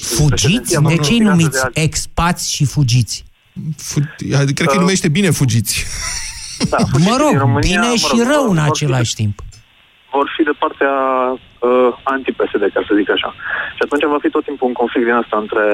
[0.00, 0.28] Fugiți?
[0.28, 1.82] președinția va De fi ce îi dominată numiți de alții.
[1.82, 3.24] expați și fugiți?
[3.76, 4.00] Fu-
[4.54, 5.74] Cred că îi numește bine fugiți.
[6.70, 8.70] Da, fugiți Mă rog, din România, bine mă și rog, rău vor- în vor fi
[8.70, 9.36] același timp.
[10.16, 10.94] vor fi de partea
[11.68, 13.30] uh, anti-PSD, ca să zic așa.
[13.76, 15.66] Și atunci va fi tot timpul un conflict din asta între,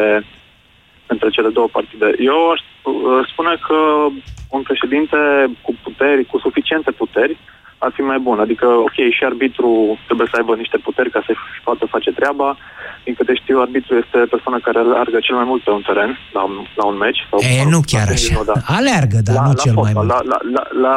[1.13, 2.09] între cele două partide.
[2.31, 3.79] Eu aș uh, spune că
[4.57, 5.19] un președinte
[5.65, 7.35] cu puteri, cu suficiente puteri,
[7.85, 8.39] ar fi mai bun.
[8.47, 9.71] Adică, ok, și arbitru
[10.09, 11.33] trebuie să aibă niște puteri ca să
[11.67, 12.49] poată face treaba.
[13.05, 16.43] Din câte știu, arbitru este persoana care alergă cel mai mult pe un teren, la
[16.49, 17.21] un, la un meci.
[17.31, 18.25] Sau, E, nu chiar la așa.
[18.27, 18.57] tenis, nu, da.
[18.79, 20.11] Aleargă, dar la, nu la cel mai fotbal, mult.
[20.13, 20.97] La, la, la, la,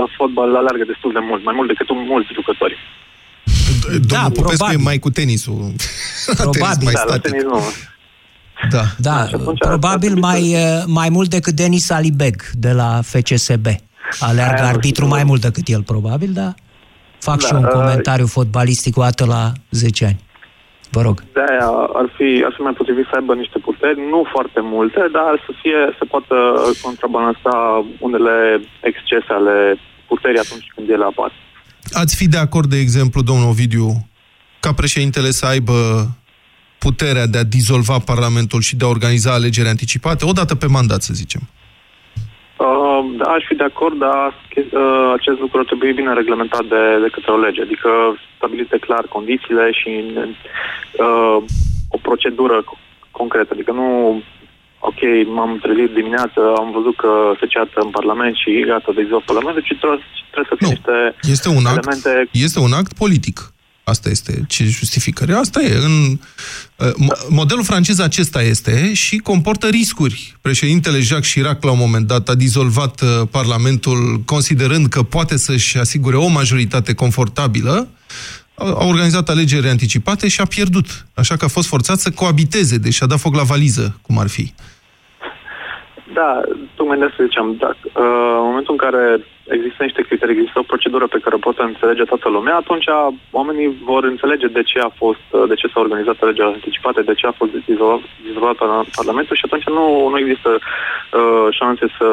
[0.00, 2.76] la fotbal alergă destul de mult, mai mult decât mulți jucători.
[4.10, 4.78] Domnul Popescu probabil.
[4.78, 5.58] e mai cu tenisul.
[6.26, 6.84] La tenis Probabil.
[6.88, 7.30] mai Da, la static.
[7.30, 7.60] tenis nu.
[8.70, 8.82] Da.
[8.98, 12.72] Da, și atunci probabil ar trebui mai, să- uh, mai mult decât Denis Alibeg de
[12.72, 13.66] la FCSB.
[14.20, 15.14] Aleargă Aia nu arbitru știu.
[15.14, 16.54] mai mult decât el, probabil, dar
[17.18, 20.20] fac Da, și eu un uh, comentariu fotbalistic o dată la 10 ani.
[20.90, 21.16] Vă rog.
[21.32, 25.32] De-aia ar fi, ar fi mai potrivit să aibă niște puteri, nu foarte multe, dar
[25.46, 26.36] să fie, să poată
[26.82, 27.54] contrabalansa
[28.06, 28.34] unele
[28.90, 29.56] excese ale
[30.08, 31.32] puterii atunci când ele apar.
[32.02, 34.08] Ați fi de acord, de exemplu, domnul Ovidiu,
[34.60, 35.76] ca președintele să aibă
[36.78, 41.12] puterea de a dizolva Parlamentul și de a organiza alegeri anticipate, odată pe mandat, să
[41.14, 41.40] zicem.
[42.96, 46.82] Uh, da, aș fi de acord, dar uh, acest lucru ar trebui bine reglementat de,
[47.02, 47.90] de către o lege, adică
[48.36, 49.90] stabilite clar condițiile și
[51.04, 51.38] uh,
[51.88, 52.80] o procedură co-
[53.10, 53.86] concretă, adică nu
[54.78, 55.00] ok,
[55.34, 59.76] m-am trezit dimineață, am văzut că se ceată în Parlament și gata, dizolv Parlamentul, ci
[59.78, 60.72] trebuie, trebuie să fie Nu.
[60.74, 60.96] niște
[61.34, 63.36] Este un act, elemente este un act politic.
[63.88, 65.32] Asta este ce justificare.
[65.32, 65.76] Asta e.
[65.76, 66.18] În,
[66.76, 70.36] uh, mo- modelul francez acesta este și comportă riscuri.
[70.40, 75.78] Președintele Jacques Chirac, la un moment dat, a dizolvat uh, Parlamentul considerând că poate să-și
[75.78, 77.88] asigure o majoritate confortabilă,
[78.54, 81.06] a a organizat alegeri anticipate și a pierdut.
[81.14, 84.28] Așa că a fost forțat să coabiteze, deci a dat foc la valiză, cum ar
[84.28, 84.52] fi.
[86.18, 86.30] Da,
[86.78, 89.02] tocmai de asta ziceam, dacă, uh, în momentul în care
[89.56, 92.88] există niște criterii, există o procedură pe care o poate înțelege toată lumea, atunci
[93.38, 97.14] oamenii vor înțelege de ce a fost, uh, de ce s-a organizat alegerea anticipate, de
[97.20, 102.06] ce a fost dizolvat, dizolvat parla- Parlamentul și atunci nu, nu există uh, șanse să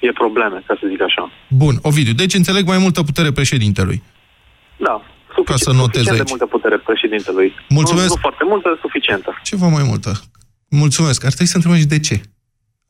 [0.00, 1.24] fie probleme, ca să zic așa.
[1.62, 3.98] Bun, Ovidiu, deci înțeleg mai multă putere președintelui.
[4.86, 4.94] Da,
[5.36, 6.24] sufici- Ca să notez suficient aici.
[6.24, 7.48] de multă putere președintelui.
[7.78, 8.08] Mulțumesc.
[8.10, 9.30] Nu, nu foarte multă, suficientă.
[9.50, 10.10] Ceva mai multă.
[10.84, 11.18] Mulțumesc.
[11.28, 12.16] Ar trebui să întrebăm și de ce.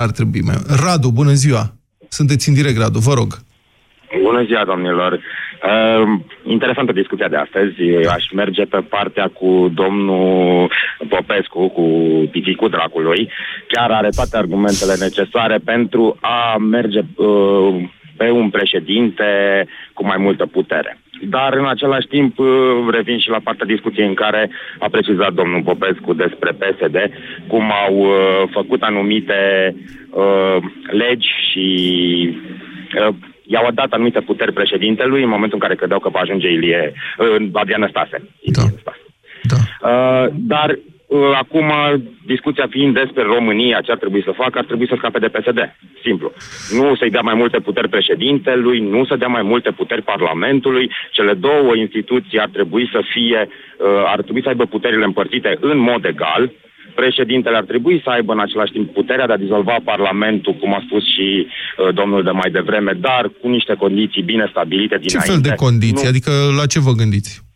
[0.04, 0.54] Ar trebui mai...
[0.84, 1.62] Radu, bună ziua!
[2.08, 3.30] Sunteți în direct, Radu, vă rog.
[4.22, 5.12] Bună ziua, domnilor!
[5.12, 8.06] Uh, interesantă discuția de astăzi.
[8.16, 10.70] Aș merge pe partea cu domnul
[11.08, 11.86] Popescu, cu
[12.30, 13.30] piticul dracului.
[13.68, 19.24] Chiar are toate argumentele necesare pentru a merge uh, pe un președinte
[19.92, 20.99] cu mai multă putere.
[21.20, 22.48] Dar în același timp uh,
[22.90, 26.96] revin și la partea discuției în care a precizat domnul Popescu despre PSD,
[27.46, 29.74] cum au uh, făcut anumite
[30.10, 30.56] uh,
[30.90, 31.68] legi și
[33.08, 33.14] uh,
[33.46, 37.48] i-au dat anumite puteri președintelui în momentul în care credeau că va ajunge Ilie, uh,
[37.52, 38.22] Adrian Stase.
[38.44, 38.62] Da.
[39.42, 39.88] Da.
[39.88, 40.89] Uh, dar uh,
[41.34, 41.72] acum,
[42.26, 45.58] discuția fiind despre România, ce ar trebui să facă, ar trebui să scape de PSD.
[46.02, 46.32] Simplu.
[46.78, 50.90] Nu să-i dea mai multe puteri președintelui, nu să dea mai multe puteri Parlamentului.
[51.10, 55.78] Cele două instituții ar trebui să fie, uh, ar trebui să aibă puterile împărțite în
[55.78, 56.52] mod egal
[56.94, 60.82] președintele ar trebui să aibă în același timp puterea de a dizolva Parlamentul, cum a
[60.86, 65.30] spus și uh, domnul de mai devreme, dar cu niște condiții bine stabilite Ce dinainte.
[65.32, 66.02] fel de condiții?
[66.04, 67.49] Nu- Adică la ce vă gândiți?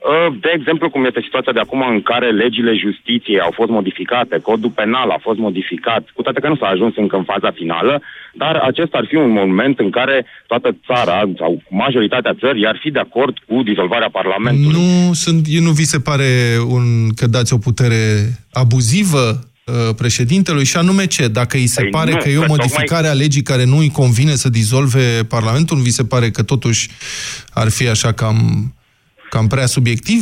[0.00, 4.38] Uh, De exemplu, cum este situația de acum în care legile justiției au fost modificate,
[4.38, 8.02] codul penal a fost modificat, cu toate că nu s-a ajuns încă în faza finală,
[8.34, 12.90] dar acesta ar fi un moment în care toată țara sau majoritatea țării ar fi
[12.90, 14.80] de acord cu dizolvarea Parlamentului.
[14.80, 16.30] Nu, sunt, nu vi se pare
[16.66, 16.84] un,
[17.14, 18.02] că dați o putere
[18.52, 21.28] abuzivă uh, președintelui și anume ce?
[21.28, 23.78] Dacă îi se Păi pare nu, că e o că modificare a legii care nu
[23.78, 26.88] îi convine să dizolve Parlamentul, nu vi se pare că totuși
[27.52, 28.36] ar fi așa cam,
[29.30, 30.20] cam prea subiectiv?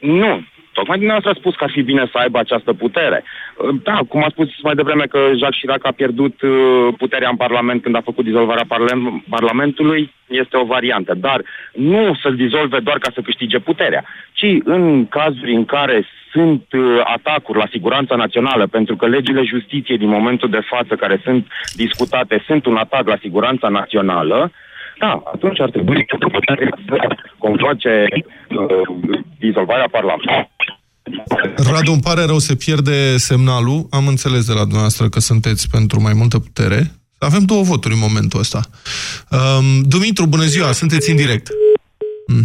[0.00, 0.32] Nu.
[0.78, 3.18] Tocmai dumneavoastră a spus că ar fi bine să aibă această putere.
[3.24, 6.52] Uh, Da, cum a spus mai devreme că Jacques Chirac a pierdut uh,
[7.02, 11.14] puterea în Parlament când a făcut dizolvarea parla- Parlamentului, este o variantă.
[11.14, 11.38] Dar
[11.72, 17.00] nu să-l dizolve doar ca să câștige puterea, ci în cazuri în care sunt uh,
[17.04, 22.42] atacuri la siguranța națională, pentru că legile justiției din momentul de față care sunt discutate
[22.46, 24.52] sunt un atac la siguranța națională,
[24.98, 26.06] da, atunci ar trebui
[26.88, 26.96] să
[27.38, 30.50] convoace uh, dizolvarea Parlamentului.
[31.56, 33.86] Radu, îmi pare rău, se pierde semnalul.
[33.90, 36.90] Am înțeles de la dumneavoastră că sunteți pentru mai multă putere.
[37.18, 38.60] Avem două voturi în momentul ăsta.
[39.30, 41.48] Um, Dumitru, bună ziua, sunteți în direct.
[42.26, 42.44] Mm.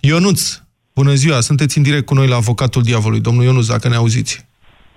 [0.00, 0.60] Ionuț,
[0.94, 3.20] bună ziua, sunteți în direct cu noi la Avocatul Diavolului.
[3.20, 4.46] Domnul Ionuț, dacă ne auziți.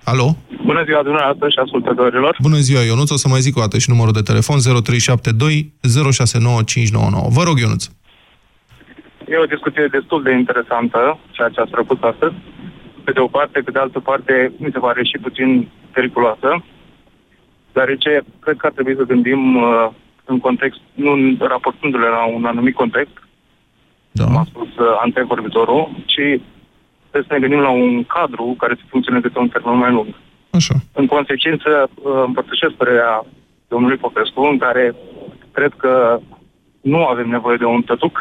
[0.04, 0.36] Alo?
[0.64, 2.36] Bună ziua dumneavoastră și ascultătorilor.
[2.42, 3.10] Bună ziua, Ionuț.
[3.10, 5.72] O să mai zic o dată și numărul de telefon 0372
[6.12, 7.28] 069599.
[7.36, 7.84] Vă rog, Ionuț.
[9.32, 12.34] E o discuție destul de interesantă, ceea ce ați propus astăzi.
[13.04, 16.64] Pe de o parte, pe de altă parte, mi se pare și puțin periculoasă,
[17.72, 18.10] deoarece
[18.44, 19.88] cred că ar trebui să gândim uh,
[20.24, 23.16] în context, nu în- raportându-le la un anumit context,
[24.10, 24.24] da.
[24.24, 26.40] cum a spus uh, antevorbitorul, ci
[27.10, 30.14] trebuie să ne gândim la un cadru care să funcționeze pe un termen mai lung.
[30.50, 30.74] Așa.
[30.92, 33.26] În consecință, uh, împărtășesc părerea
[33.68, 34.94] domnului Popescu, în care
[35.52, 36.20] cred că
[36.80, 38.18] nu avem nevoie de un tătuc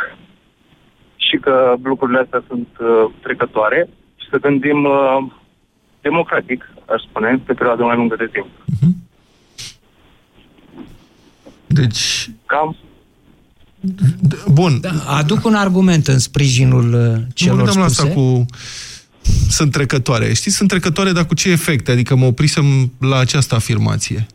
[1.16, 5.18] și că lucrurile astea sunt uh, trecătoare și să gândim uh,
[6.02, 8.48] democratic, aș spune, pe perioadă mai lungă de timp.
[11.68, 12.30] Deci...
[12.46, 12.76] Cam
[14.48, 14.80] Bun.
[14.82, 18.02] Da, aduc un argument în sprijinul uh, Nu celor mă gândeam la spuse.
[18.08, 18.46] asta cu...
[19.50, 20.34] Sunt trecătoare.
[20.34, 21.92] Știți, sunt trecătoare, dar cu ce efecte?
[21.92, 24.26] Adică mă oprisem la această afirmație.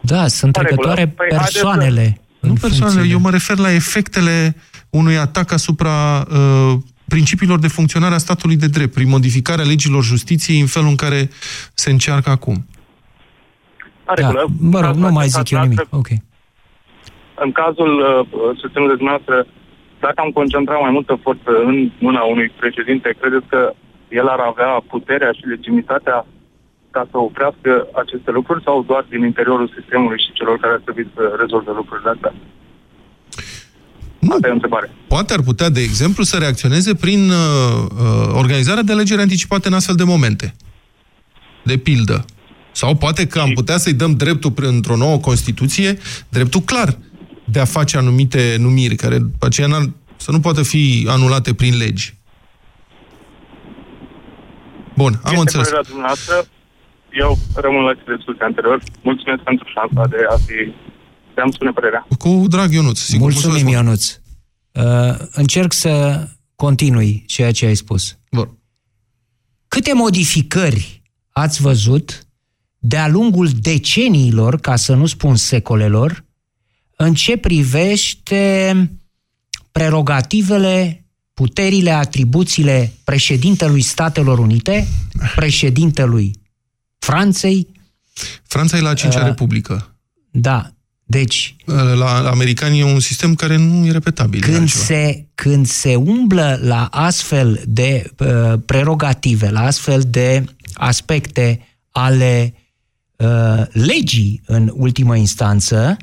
[0.00, 0.86] Da, sunt În regulă.
[0.94, 2.20] trecătoare Păi, haideți să- persoanele.
[2.40, 4.56] Nu persoanele, eu mă refer la efectele
[4.90, 10.60] unui atac asupra uh, principiilor de funcționare a statului de drept, prin modificarea legilor justiției
[10.60, 11.30] în felul în care
[11.74, 12.66] se încearcă acum.
[14.06, 14.46] în regulă.
[14.58, 15.86] Mă rog, Cazul nu mai acesta, zic eu nimic.
[15.90, 16.08] Ok.
[17.44, 18.10] În cazul uh,
[18.60, 19.36] susținut de dumneavoastră,
[20.04, 21.76] dacă am concentrat mai multă forță în
[22.06, 23.60] mâna unui președinte, credeți că
[24.20, 26.26] el ar avea puterea și legitimitatea
[26.90, 27.70] ca să oprească
[28.02, 32.10] aceste lucruri sau doar din interiorul sistemului și celor care ar trebui să rezolve lucrurile
[32.10, 32.32] astea?
[34.18, 34.32] Nu.
[34.32, 34.90] Asta e o întrebare.
[35.08, 39.74] Poate ar putea, de exemplu, să reacționeze prin uh, uh, organizarea de alegeri anticipate în
[39.74, 40.54] astfel de momente.
[41.62, 42.24] De pildă.
[42.72, 45.98] Sau poate că am putea să-i dăm dreptul prin- într-o nouă Constituție,
[46.28, 46.98] dreptul clar
[47.50, 51.76] de a face anumite numiri, care după aceea n-ar- să nu poată fi anulate prin
[51.76, 52.14] legi.
[54.96, 55.66] Bun, am este înțeles.
[55.68, 56.34] părerea dumneavoastră.
[57.12, 58.82] Eu rămân la cele spuse anterior.
[59.02, 60.74] Mulțumesc pentru șansa de a fi
[61.34, 62.06] de a-mi spune părerea.
[62.18, 62.98] Cu drag, Ionuț.
[62.98, 64.18] Sigur, Mulțumim, Ionuț.
[64.72, 64.82] Uh,
[65.32, 68.18] încerc să continui ceea ce ai spus.
[68.30, 68.58] Bun.
[69.68, 72.24] Câte modificări ați văzut
[72.78, 76.24] de-a lungul deceniilor, ca să nu spun secolelor,
[77.02, 78.90] în ce privește
[79.72, 84.88] prerogativele, puterile, atribuțiile președintelui Statelor Unite,
[85.34, 86.32] președintelui
[86.98, 87.66] Franței.
[88.42, 89.94] Franța e la a cincea Uh, republică.
[90.30, 90.72] Da,
[91.04, 91.56] deci...
[91.94, 94.42] La americani e un sistem care nu e repetabil.
[94.42, 94.84] e Când altceva.
[94.84, 101.60] se, când se umblă la astfel de uh, prerogative, la astfel de aspecte
[101.90, 102.54] ale
[103.16, 105.96] uh, legii în ultimă instanță,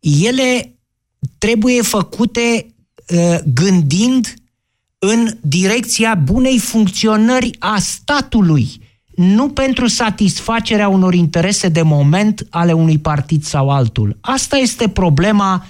[0.00, 0.72] ele
[1.38, 2.66] trebuie făcute
[3.08, 4.34] uh, gândind
[4.98, 12.98] în direcția bunei funcționări a statului, nu pentru satisfacerea unor interese de moment ale unui
[12.98, 14.18] partid sau altul.
[14.20, 15.66] Asta este problema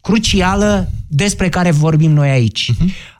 [0.00, 2.72] crucială despre care vorbim noi aici.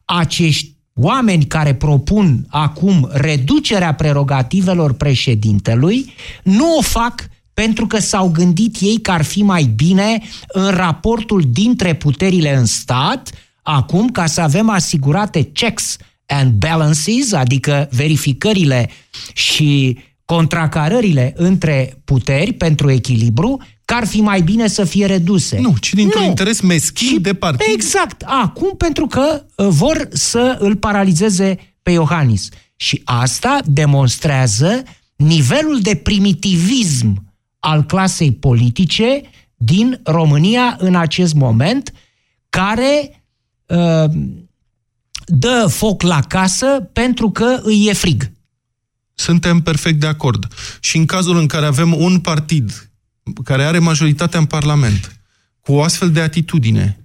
[0.04, 8.76] Acești oameni care propun acum reducerea prerogativelor președintelui nu o fac pentru că s-au gândit
[8.80, 13.30] ei că ar fi mai bine în raportul dintre puterile în stat,
[13.62, 18.90] acum ca să avem asigurate checks and balances, adică verificările
[19.32, 25.58] și contracarările între puteri pentru echilibru, că ar fi mai bine să fie reduse.
[25.60, 26.28] Nu, ci dintr-un Nu.
[26.28, 27.66] interes meschin de partid.
[27.74, 28.22] Exact.
[28.26, 32.48] Acum, pentru că uh, vor să îl paralizeze pe Iohannis.
[32.76, 34.82] Și asta demonstrează
[35.16, 37.31] nivelul de primitivism
[37.64, 39.22] al clasei politice
[39.56, 41.92] din România în acest moment,
[42.48, 43.22] care
[43.66, 44.10] uh,
[45.26, 48.30] dă foc la casă pentru că îi e frig.
[49.14, 50.46] Suntem perfect de acord.
[50.80, 52.90] Și în cazul în care avem un partid
[53.44, 55.20] care are majoritatea în Parlament,
[55.60, 57.00] cu o astfel de atitudine,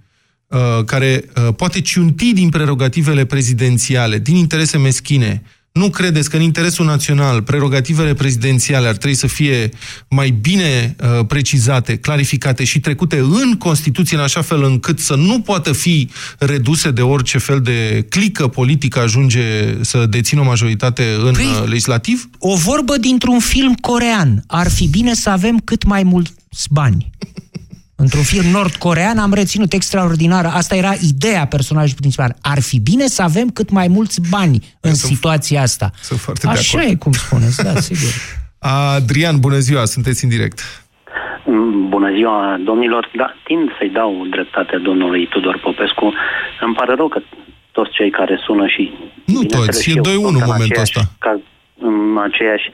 [0.47, 5.43] uh, care uh, poate ciunti din prerogativele prezidențiale, din interese meschine,
[5.77, 9.69] nu credeți că în interesul național prerogativele prezidențiale ar trebui să fie
[10.07, 15.41] mai bine uh, precizate, clarificate și trecute în Constituție în așa fel încât să nu
[15.41, 21.33] poată fi reduse de orice fel de clică politică ajunge să dețină o majoritate în
[21.33, 22.29] Păi- uh, legislativ?
[22.39, 24.43] O vorbă dintr-un film corean.
[24.47, 26.33] Ar fi bine să avem cât mai mulți
[26.69, 27.09] bani.
[27.99, 30.45] Într-un film nord-corean am reținut extraordinar.
[30.45, 32.35] Asta era ideea personajului principal.
[32.41, 35.89] Ar fi bine să avem cât mai mulți bani în Sunt- situația asta.
[36.01, 36.91] sunt foarte de Așa acord.
[36.91, 38.09] e cum spuneți, da, sigur.
[38.95, 40.59] Adrian, bună ziua, sunteți în direct.
[41.45, 43.09] Mm, Bună ziua, domnilor.
[43.15, 46.13] Da, tind să-i dau dreptate domnului Tudor Popescu.
[46.65, 47.19] Îmi pare rău că
[47.71, 48.83] toți cei care sună și...
[49.25, 51.01] Nu bineînțeles, toți, și e eu 2-1 sunt în momentul aceeași ăsta.
[51.25, 51.31] Ca,
[51.89, 52.67] în aceeași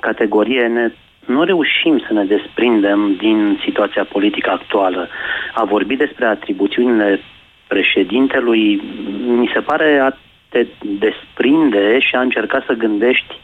[0.00, 0.84] categorie, ne,
[1.26, 5.08] nu reușim să ne desprindem din situația politică actuală.
[5.54, 7.20] A vorbi despre atribuțiunile
[7.66, 8.82] președintelui
[9.26, 10.10] mi se pare a
[10.48, 13.34] te desprinde și a încerca să gândești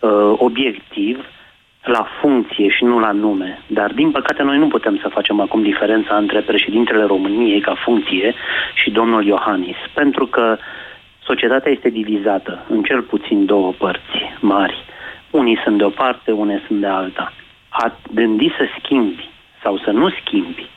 [0.00, 1.24] uh, obiectiv
[1.82, 3.58] la funcție și nu la nume.
[3.66, 8.34] Dar, din păcate, noi nu putem să facem acum diferența între președintele României ca funcție
[8.74, 10.56] și domnul Iohannis, pentru că
[11.22, 14.84] societatea este divizată în cel puțin două părți mari.
[15.40, 17.32] Unii sunt de o parte, unii sunt de alta.
[17.68, 19.30] A gândi să schimbi
[19.62, 20.68] sau să nu schimbi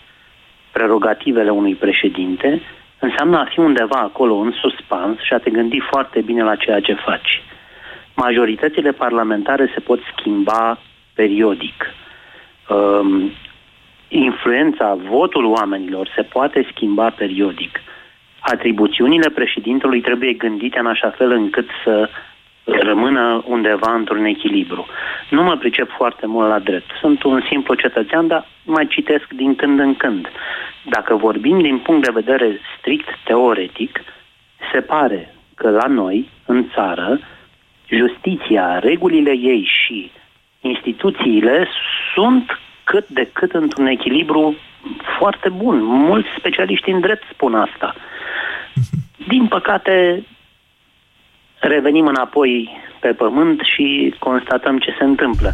[0.71, 2.61] prerogativele unui președinte
[2.99, 6.79] înseamnă a fi undeva acolo în suspans și a te gândi foarte bine la ceea
[6.79, 7.41] ce faci.
[8.15, 10.79] Majoritățile parlamentare se pot schimba
[11.13, 11.93] periodic.
[12.69, 13.31] Um,
[14.07, 17.81] influența, votul oamenilor se poate schimba periodic.
[18.39, 22.09] Atribuțiunile președintelui trebuie gândite în așa fel încât să
[22.67, 24.85] rămână undeva într-un echilibru.
[25.29, 26.91] Nu mă pricep foarte mult la drept.
[26.99, 30.27] Sunt un simplu cetățean, dar mai citesc din când în când.
[30.83, 34.03] Dacă vorbim din punct de vedere strict teoretic,
[34.73, 37.19] se pare că la noi, în țară,
[37.87, 40.11] justiția, regulile ei și
[40.61, 41.67] instituțiile
[42.13, 44.55] sunt cât de cât într-un echilibru
[45.17, 45.83] foarte bun.
[45.83, 47.95] Mulți specialiști în drept spun asta.
[49.31, 50.23] Din păcate,
[51.59, 55.53] revenim înapoi pe pământ și constatăm ce se întâmplă.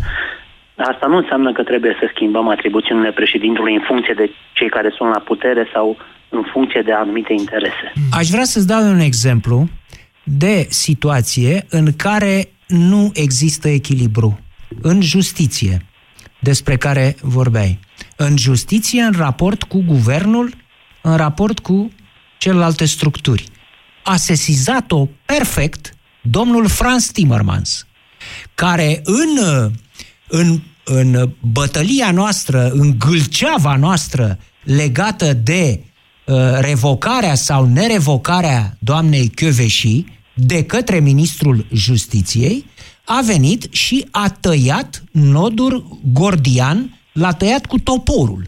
[0.76, 5.10] Asta nu înseamnă că trebuie să schimbăm atribuțiunile președintelui în funcție de cei care sunt
[5.10, 5.98] la putere sau
[6.30, 7.94] în funcție de anumite interese.
[8.12, 9.68] Aș vrea să-ți dau un exemplu
[10.24, 14.40] de situație în care nu există echilibru.
[14.82, 15.78] În justiție,
[16.40, 17.80] despre care vorbeai.
[18.18, 20.54] În justiție, în raport cu guvernul,
[21.02, 21.92] în raport cu
[22.38, 23.46] celelalte structuri.
[24.04, 25.93] A sesizat-o perfect
[26.30, 27.86] domnul Franz Timmermans,
[28.56, 29.38] care în,
[30.28, 35.84] în, în bătălia noastră, în gâlceava noastră legată de
[36.26, 42.66] uh, revocarea sau nerevocarea doamnei Chioveși de către ministrul justiției,
[43.06, 48.48] a venit și a tăiat nodul gordian, l-a tăiat cu toporul,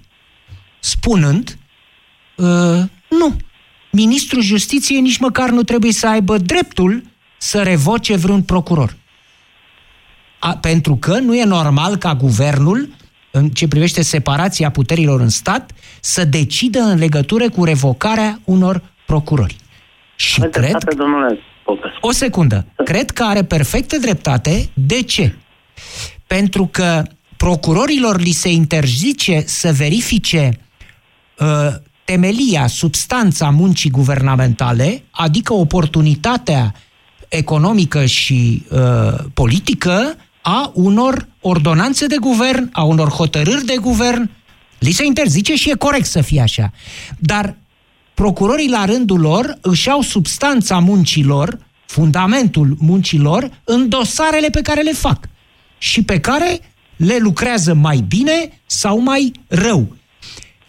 [0.80, 1.58] spunând,
[2.36, 2.46] uh,
[3.10, 3.36] nu,
[3.92, 7.04] ministrul justiției nici măcar nu trebuie să aibă dreptul
[7.46, 8.96] să revoce vreun procuror.
[10.40, 12.90] A, pentru că nu e normal ca guvernul,
[13.32, 19.56] în ce privește separația puterilor în stat, să decidă în legătură cu revocarea unor procurori.
[20.16, 22.08] Și Aveți cred dreptate, domnule Popescu.
[22.08, 22.66] o secundă.
[22.84, 24.70] Cred că are perfectă dreptate.
[24.74, 25.36] De ce?
[26.28, 27.04] Pentru că
[27.38, 30.60] procurorilor li se interzice să verifice
[31.40, 31.48] uh,
[32.04, 36.74] temelia, substanța muncii guvernamentale, adică oportunitatea
[37.36, 38.80] economică și uh,
[39.34, 44.30] politică a unor ordonanțe de guvern, a unor hotărâri de guvern.
[44.80, 46.72] Li se interzice și e corect să fie așa.
[47.20, 47.56] Dar
[48.14, 54.92] procurorii la rândul lor își au substanța muncilor, fundamentul muncilor, în dosarele pe care le
[54.92, 55.30] fac
[55.78, 56.60] și pe care
[56.96, 59.96] le lucrează mai bine sau mai rău.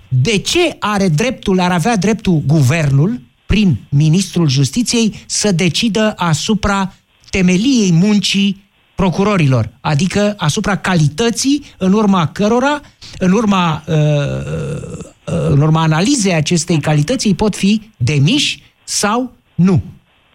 [0.08, 6.92] De ce are dreptul, ar avea dreptul guvernul prin ministrul justiției, să decidă asupra
[7.30, 12.80] temeliei muncii procurorilor, adică asupra calității în urma cărora,
[13.18, 19.82] în urma, uh, uh, în urma analizei acestei calități, îi pot fi demiși sau nu.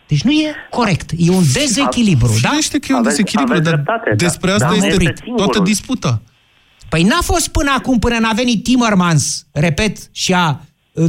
[0.08, 1.12] Deci nu e corect.
[1.18, 2.50] E un dezechilibru, da?
[2.50, 4.16] Firește că e un Aveți- dezechilibru, aveți dar dreptate, da.
[4.16, 5.64] despre asta Da, este este toată singurul.
[5.66, 6.22] disputa.
[6.90, 10.56] Păi n-a fost până acum, până n-a venit Timmermans, repet, și a uh,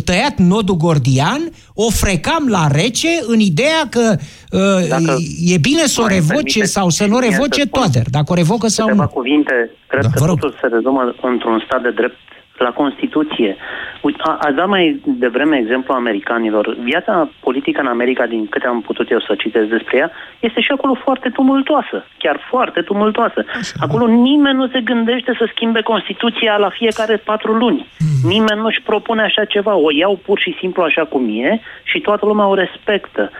[0.05, 1.41] tăiat nodul gordian,
[1.75, 4.15] o frecam la rece în ideea că
[4.51, 7.61] uh, Dacă e bine să o mai revoce permiteți sau să nu mie să revoce
[7.61, 9.09] spun Toader, dacă o revocă sau Câteva nu.
[9.19, 10.09] cuvinte, cred Da.
[10.09, 10.39] că Vă rog.
[10.41, 12.17] totul se rezumă într-un stat de drept
[12.63, 13.57] la Constituție.
[14.01, 16.77] Uite, a, ați dat mai devreme exemplu americanilor.
[16.83, 20.11] Viața politică în America, din câte am putut eu să citesc despre ea,
[20.41, 22.05] este și acolo foarte tumultoasă.
[22.19, 23.45] Chiar foarte tumultoasă.
[23.81, 27.87] Acolo nimeni nu se gândește să schimbe Constituția la fiecare patru luni.
[28.25, 29.75] Nimeni nu-și propune așa ceva.
[29.75, 33.31] O iau pur și simplu așa cum e și toată lumea o respectă.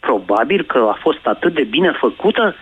[0.00, 2.54] Probabil că a fost atât de bine făcută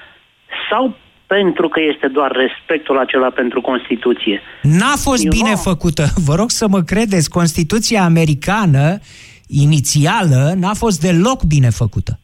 [0.70, 0.94] sau
[1.36, 4.40] pentru că este doar respectul acela pentru Constituție.
[4.62, 5.56] N-a fost Eu bine nu.
[5.56, 6.04] făcută.
[6.28, 8.98] Vă rog să mă credeți, Constituția americană
[9.46, 12.18] inițială n-a fost deloc bine făcută.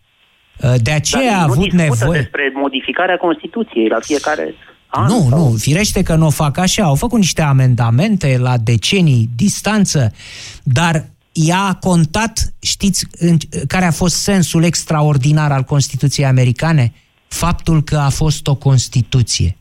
[0.64, 2.20] Uh, De aceea a Dar nu avut discută nevoie...
[2.20, 4.54] despre modificarea Constituției la fiecare
[4.86, 5.06] an.
[5.06, 6.82] Nu, sau- nu, firește că nu o fac așa.
[6.82, 10.12] Au făcut niște amendamente la decenii distanță,
[10.62, 13.36] dar ea a contat, știți în,
[13.66, 16.92] care a fost sensul extraordinar al Constituției americane?
[17.30, 19.56] Faptul că a fost o Constituție.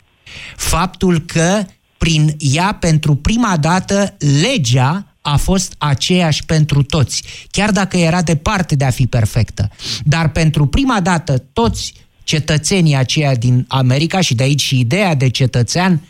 [0.56, 1.66] Faptul că
[1.98, 8.76] prin ea, pentru prima dată, legea a fost aceeași pentru toți, chiar dacă era departe
[8.76, 9.70] de a fi perfectă.
[10.04, 11.94] Dar pentru prima dată toți
[12.24, 16.02] cetățenii aceia din America și de aici și ideea de cetățean,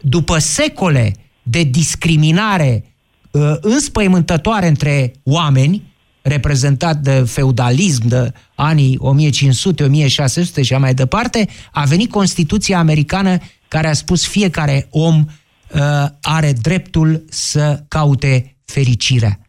[0.00, 2.84] după secole de discriminare
[3.30, 5.82] uh, înspăimântătoare între oameni,
[6.28, 13.88] reprezentat de feudalism de anii 1500-1600 și așa mai departe, a venit Constituția americană care
[13.88, 15.80] a spus fiecare om uh,
[16.20, 19.40] are dreptul să caute fericirea.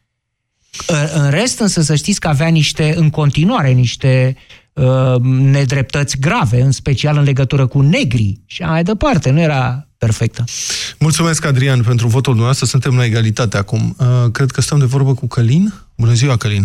[0.89, 4.58] Uh, În rest, însă, să știți că avea niște, în continuare, niște uh,
[5.21, 9.31] nedreptăți grave, în special în legătură cu negrii și așa mai departe.
[9.31, 10.43] Nu era perfectă.
[10.99, 12.65] Mulțumesc, Adrian, pentru votul dumneavoastră.
[12.65, 13.95] Suntem la egalitate acum.
[13.99, 15.73] Uh, cred că stăm de vorbă cu Călin.
[15.97, 16.63] Bună ziua, Călin.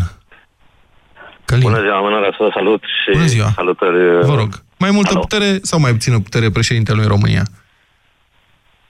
[1.44, 1.62] Călin.
[1.62, 3.50] Bună ziua, am onoarea să vă salut și Bună ziua.
[3.54, 4.26] salutări.
[4.26, 4.62] Vă rog.
[4.78, 5.20] Mai multă Alo.
[5.20, 7.42] putere sau mai puțină putere președintelui în România?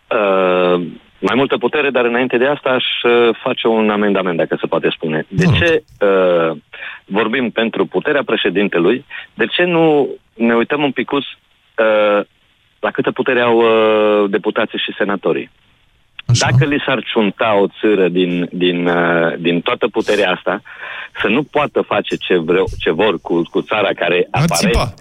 [0.08, 0.86] Uh,
[1.18, 4.88] mai multă putere, dar înainte de asta aș uh, face un amendament, dacă se poate
[4.96, 5.26] spune.
[5.28, 5.60] De Vă rog.
[5.62, 6.56] ce uh,
[7.05, 9.05] vorbim pentru puterea președintelui?
[9.34, 12.26] De ce nu ne uităm un picuț uh,
[12.78, 15.50] la câtă putere au uh, deputații și senatorii?
[16.26, 16.48] Așa.
[16.50, 20.62] Dacă li s-ar ciunta o țără din, din, uh, din toată puterea asta,
[21.20, 24.94] să nu poată face ce, vreau, ce vor cu, cu țara care Ar apare, țipa.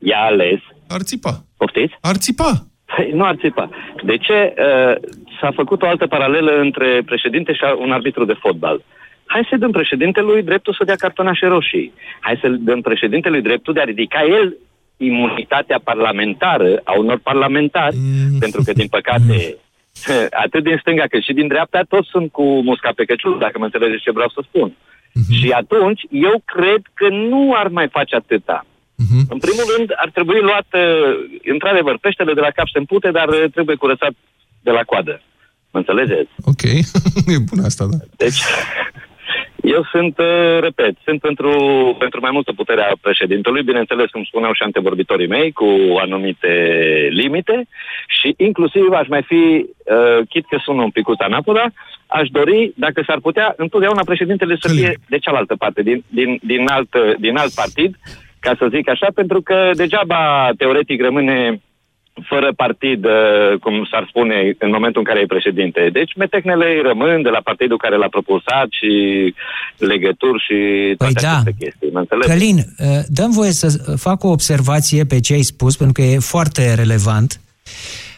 [0.00, 0.60] i-a ales.
[0.88, 1.30] Ar țipa.
[1.56, 1.94] Poftiți?
[2.00, 2.66] Ar țipa.
[2.96, 3.68] Păi, nu ar țipa.
[4.02, 4.94] De ce uh,
[5.40, 8.82] s-a făcut o altă paralelă între președinte și un arbitru de fotbal?
[9.26, 11.92] Hai să dăm președintelui dreptul să dea cartonașe roșii.
[12.20, 14.56] Hai să dăm președintelui dreptul de a ridica el
[14.96, 18.38] imunitatea parlamentară a unor parlamentari, Mm.
[18.38, 19.56] pentru că, din păcate,
[20.44, 23.64] atât din stânga cât și din dreapta, toți sunt cu musca pe căciul, dacă mă
[23.64, 24.76] înțelegeți ce vreau să spun.
[25.40, 28.66] Și atunci, eu cred că nu ar mai face atâta.
[29.28, 33.28] În primul rând, ar trebui luat, uh, într-adevăr, peștele de la cap se împute, dar
[33.28, 34.12] uh, trebuie curățat
[34.62, 35.22] de la coadă.
[35.70, 36.30] Mă înțelegeți?
[36.44, 36.62] Ok.
[37.34, 37.96] e bună asta, da.
[38.16, 38.40] Deci,
[39.62, 41.50] eu sunt, uh, repet, sunt pentru,
[41.98, 45.68] pentru mai multă putere a președintelui, bineînțeles, cum spuneau și antevorbitorii mei, cu
[46.00, 46.52] anumite
[47.10, 47.66] limite
[48.08, 51.66] și inclusiv aș mai fi, uh, chit că sună un pic anapoda,
[52.06, 54.82] aș dori, dacă s-ar putea, întotdeauna președintele să Călin.
[54.82, 56.88] fie de cealaltă parte, din, din, din, alt,
[57.18, 57.96] din alt partid,
[58.40, 61.60] ca să zic așa, pentru că degeaba teoretic rămâne
[62.24, 65.88] fără partid, uh, cum s-ar spune, în momentul în care e președinte.
[65.92, 68.92] Deci metecnele îi rămân de la partidul care l-a propulsat și
[69.76, 70.58] legături și
[70.96, 71.30] toate Păi da.
[71.30, 71.90] aceste chestii.
[71.92, 72.28] Mă înțelegi?
[72.28, 76.18] Călin, uh, dăm voie să fac o observație pe ce ai spus, pentru că e
[76.18, 77.40] foarte relevant.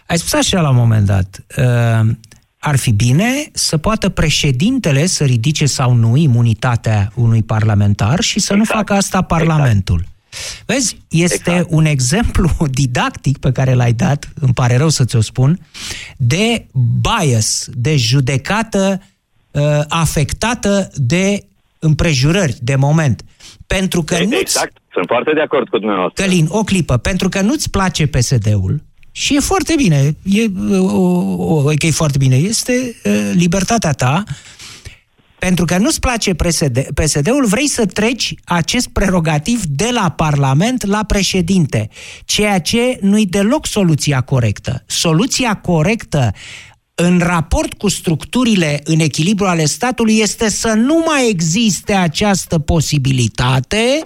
[0.07, 1.29] Ai spus așa la un moment dat,
[1.59, 2.11] uh,
[2.59, 8.53] ar fi bine să poată președintele să ridice sau nu imunitatea unui parlamentar și să
[8.55, 8.79] nu Exact.
[8.79, 10.05] facă asta Parlamentul.
[10.67, 11.67] Vezi, este Exact.
[11.71, 15.59] un exemplu didactic pe care l-ai dat, îmi pare rău să ți-o spun,
[16.17, 16.67] de
[17.01, 19.03] bias, de judecată
[19.51, 21.45] uh, afectată de
[21.79, 23.25] împrejurări, de moment.
[23.67, 26.25] Pentru că nu Exact, sunt foarte de acord cu dumneavoastră.
[26.25, 28.83] Călin, o clipă, pentru că nu-ți place PSD-ul
[29.13, 30.45] și e foarte bine, e,
[30.79, 34.25] o, o, o, că e foarte bine, este uh, libertatea ta,
[35.39, 41.05] pentru că nu-ți place PSD, PSD-ul, vrei să treci acest prerogativ de la Parlament la
[41.05, 41.89] președinte,
[42.25, 44.83] ceea ce nu-i deloc soluția corectă.
[44.87, 46.33] Soluția corectă
[46.95, 54.03] în raport cu structurile în echilibru ale statului este să nu mai existe această posibilitate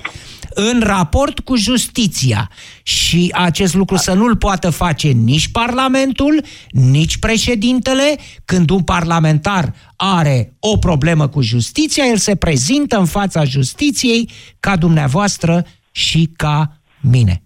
[0.54, 2.50] în raport cu justiția.
[2.82, 8.16] Și acest lucru să nu-l poată face nici Parlamentul, nici președintele.
[8.44, 14.30] Când un parlamentar are o problemă cu justiția, el se prezintă în fața justiției
[14.60, 17.42] ca dumneavoastră și ca mine.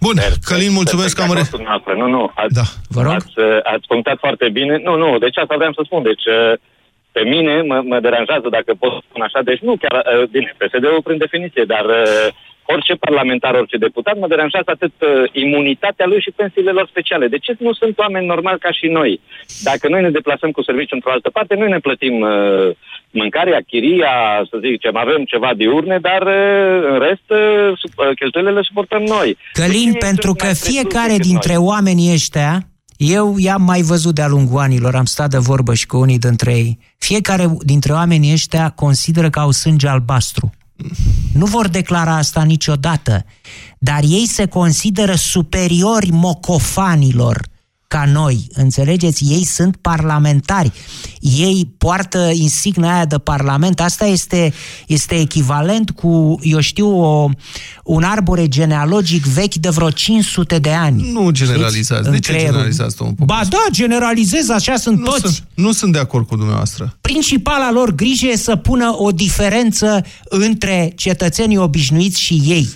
[0.00, 1.32] Bun, Călin, mulțumesc că am...
[1.32, 1.42] Re...
[1.50, 1.94] Dumneavoastră.
[1.94, 2.66] Nu, nu, ați, Da.
[2.88, 3.12] Vă rog?
[3.12, 3.32] ați,
[3.62, 4.80] ați punctat foarte bine.
[4.84, 6.02] Nu, nu, deci asta vreau să spun.
[6.02, 6.58] Deci uh,
[7.16, 11.06] pe mine mă, mă deranjează, dacă pot spune așa, deci nu chiar, uh, bine, PSD-ul
[11.06, 12.26] prin definiție, dar uh,
[12.74, 15.08] orice parlamentar, orice deputat, mă deranjează atât uh,
[15.44, 17.26] imunitatea lui și pensiile lor speciale.
[17.34, 19.20] De ce nu sunt oameni normali ca și noi?
[19.68, 22.68] Dacă noi ne deplasăm cu serviciu într-o altă parte, noi ne plătim uh,
[23.10, 24.14] mâncarea, chiria,
[24.50, 29.02] să zicem, avem ceva diurne, dar uh, în rest uh, sup- uh, cheltuielile le suportăm
[29.02, 29.28] noi.
[29.52, 32.52] Călin, pentru că fiecare dintre oamenii ăștia,
[32.96, 36.52] eu i-am mai văzut de-a lungul anilor, am stat de vorbă și cu unii dintre
[36.56, 40.50] ei, fiecare dintre oamenii ăștia consideră că au sânge albastru.
[41.32, 43.24] Nu vor declara asta niciodată,
[43.78, 47.54] dar ei se consideră superiori mocofanilor
[47.96, 49.24] ca noi, înțelegeți?
[49.28, 50.72] Ei sunt parlamentari.
[51.20, 53.80] Ei poartă insigna aia de parlament.
[53.80, 54.52] Asta este,
[54.86, 57.28] este echivalent cu, eu știu, o,
[57.84, 61.10] un arbore genealogic vechi de vreo 500 de ani.
[61.12, 61.74] Nu generalizați.
[61.74, 62.02] Știți?
[62.02, 62.50] De În ce creierul.
[62.50, 65.20] generalizați, domnul Ba da, generalizez, așa sunt nu toți.
[65.20, 66.96] Sunt, nu sunt de acord cu dumneavoastră.
[67.00, 72.68] Principala lor grijă e să pună o diferență între cetățenii obișnuiți și ei.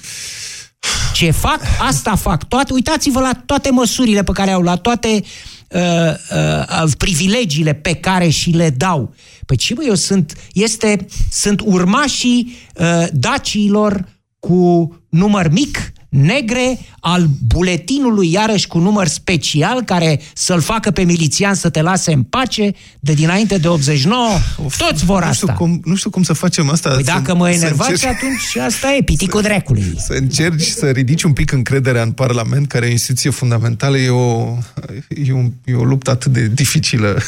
[1.13, 2.45] Ce fac, asta fac.
[2.45, 5.23] Toate, uitați-vă la toate măsurile pe care au, la toate
[5.69, 5.81] uh,
[6.83, 9.15] uh, privilegiile pe care și le dau.
[9.47, 14.09] Păi ce bă, eu sunt, este, sunt urmașii uh, dacilor
[14.39, 21.55] cu număr mic, negre, al buletinului iarăși cu număr special care să-l facă pe milițian
[21.55, 24.29] să te lase în pace de dinainte de 89.
[24.79, 25.53] Toți vor nu știu asta.
[25.59, 26.89] Cum, nu știu cum să facem asta.
[26.91, 29.95] Păi să- dacă mă să enervați, încerci- atunci asta e, piticul dracului.
[29.99, 34.09] Să încerci să ridici un pic încrederea în Parlament, care e o instituție fundamentală, e
[34.09, 34.57] o,
[35.09, 37.19] e, un, e o luptă atât de dificilă.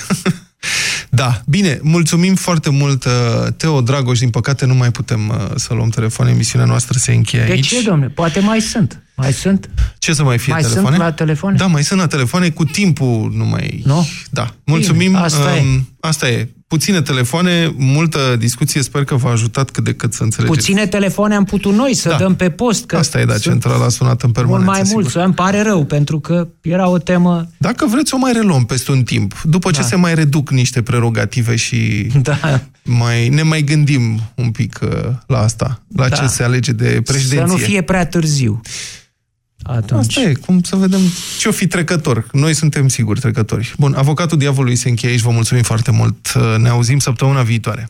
[1.15, 3.13] da, bine, mulțumim foarte mult, uh,
[3.57, 4.19] Teo Dragoș.
[4.19, 6.27] Din păcate nu mai putem uh, să luăm telefon.
[6.27, 7.67] Emisiunea noastră se încheie De aici.
[7.69, 8.09] ce, domnule?
[8.11, 9.03] Poate mai sunt.
[9.17, 9.71] Mai sunt?
[9.99, 11.05] Ce să mai fie Mai sunt telefoane?
[11.05, 11.57] la telefoane?
[11.57, 13.83] Da, mai sunt la telefoane, cu timpul nu mai...
[13.85, 14.07] Nu?
[14.31, 14.55] Da.
[14.65, 14.99] Mulțumim.
[15.13, 15.61] Bine, asta e.
[15.61, 16.49] um, Asta e.
[16.73, 20.59] Puține telefoane, multă discuție, sper că v-a ajutat cât de cât să înțelegeți.
[20.59, 22.16] Puține telefoane am putut noi să Da.
[22.16, 22.87] dăm pe post.
[22.87, 24.70] Că Asta e, da, sunt centrala a sunat în Mult permanență.
[24.70, 25.01] mai sigur.
[25.03, 27.49] mulți, îmi pare rău, pentru că era o temă...
[27.59, 29.41] Dacă vreți, o mai reluăm peste un timp.
[29.45, 29.87] După ce Da.
[29.87, 32.39] se mai reduc niște prerogative și Da.
[32.85, 34.89] mai, ne mai gândim un pic uh,
[35.27, 36.16] la asta, la Da.
[36.16, 37.39] ce se alege de președinție.
[37.39, 38.61] Să nu fie prea târziu.
[39.63, 40.17] Atunci.
[40.17, 41.01] Asta e, cum să vedem
[41.39, 42.27] ce o fi trecător.
[42.33, 43.75] Noi suntem siguri trecători.
[43.79, 46.33] Bun, avocatul diavolului se încheie aici, vă mulțumim foarte mult.
[46.59, 47.89] Ne auzim săptămâna viitoare.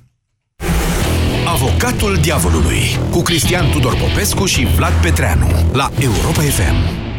[1.46, 7.11] Avocatul diavolului cu Cristian Tudor Popescu și Vlad Petreanu la Europa FM.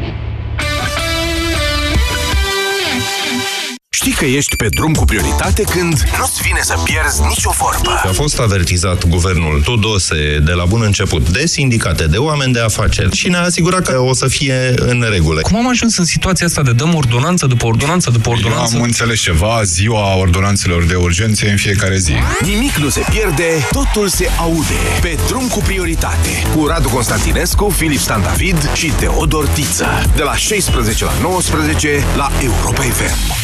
[3.96, 8.02] Știi că ești pe drum cu prioritate când nu-ți vine să pierzi nicio vorbă.
[8.06, 13.16] A fost avertizat guvernul Tudose de la bun început de sindicate, de oameni de afaceri
[13.16, 15.42] și ne-a asigurat că o să fie în regulă.
[15.42, 18.76] Cum am ajuns în situația asta de dăm ordonanță după ordonanță după ordonanță?
[18.76, 22.14] Eu am înțeles ceva, ziua ordonanțelor de urgențe în fiecare zi.
[22.42, 24.80] Nimic nu se pierde, totul se aude.
[25.02, 26.30] Pe drum cu prioritate.
[26.56, 29.86] Cu Radu Constantinescu, Filip Stan David și Teodor Tiță.
[30.16, 33.43] De la 16 la 19 la Europa FM.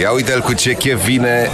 [0.00, 1.50] Ia uite-l cu ce chef vine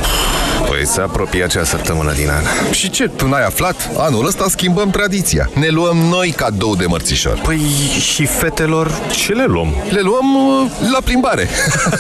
[0.83, 2.43] Păi se apropie acea săptămână din an.
[2.71, 3.91] Și ce, tu n-ai aflat?
[3.97, 5.51] Anul ăsta schimbăm tradiția.
[5.55, 7.41] Ne luăm noi cadou de mărțișor.
[7.43, 7.61] Păi
[8.01, 9.75] și fetelor ce le luăm?
[9.91, 11.49] Le luăm uh, la plimbare.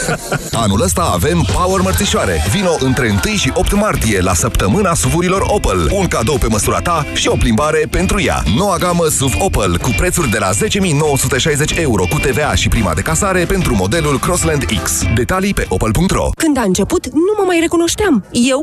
[0.64, 2.44] Anul ăsta avem Power Mărțișoare.
[2.50, 5.90] Vino între 1 și 8 martie la săptămâna suvurilor Opel.
[5.92, 8.42] Un cadou pe măsura ta și o plimbare pentru ea.
[8.56, 13.00] Noua gamă SUV Opel cu prețuri de la 10.960 euro cu TVA și prima de
[13.00, 15.02] casare pentru modelul Crossland X.
[15.14, 18.24] Detalii pe opel.ro Când a început, nu mă mai recunoșteam.
[18.30, 18.62] Eu,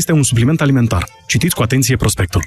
[0.00, 1.04] este un supliment alimentar.
[1.26, 2.42] Citiți cu atenție prospectul.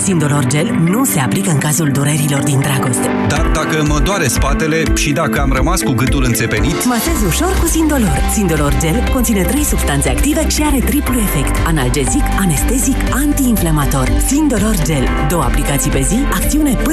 [0.00, 3.08] Sindolor Gel nu se aplică în cazul durerilor din dragoste.
[3.28, 7.66] Dar dacă mă doare spatele și dacă am rămas cu gâtul înțepenit, Masez ușor cu
[7.66, 8.18] Sindolor.
[8.32, 11.66] Sindolor Gel conține trei substanțe active și are triplu efect.
[11.66, 14.08] Analgezic, anestezic, antiinflamator.
[14.26, 15.04] Sindolor Gel.
[15.28, 16.86] Două aplicații pe zi, acțiune până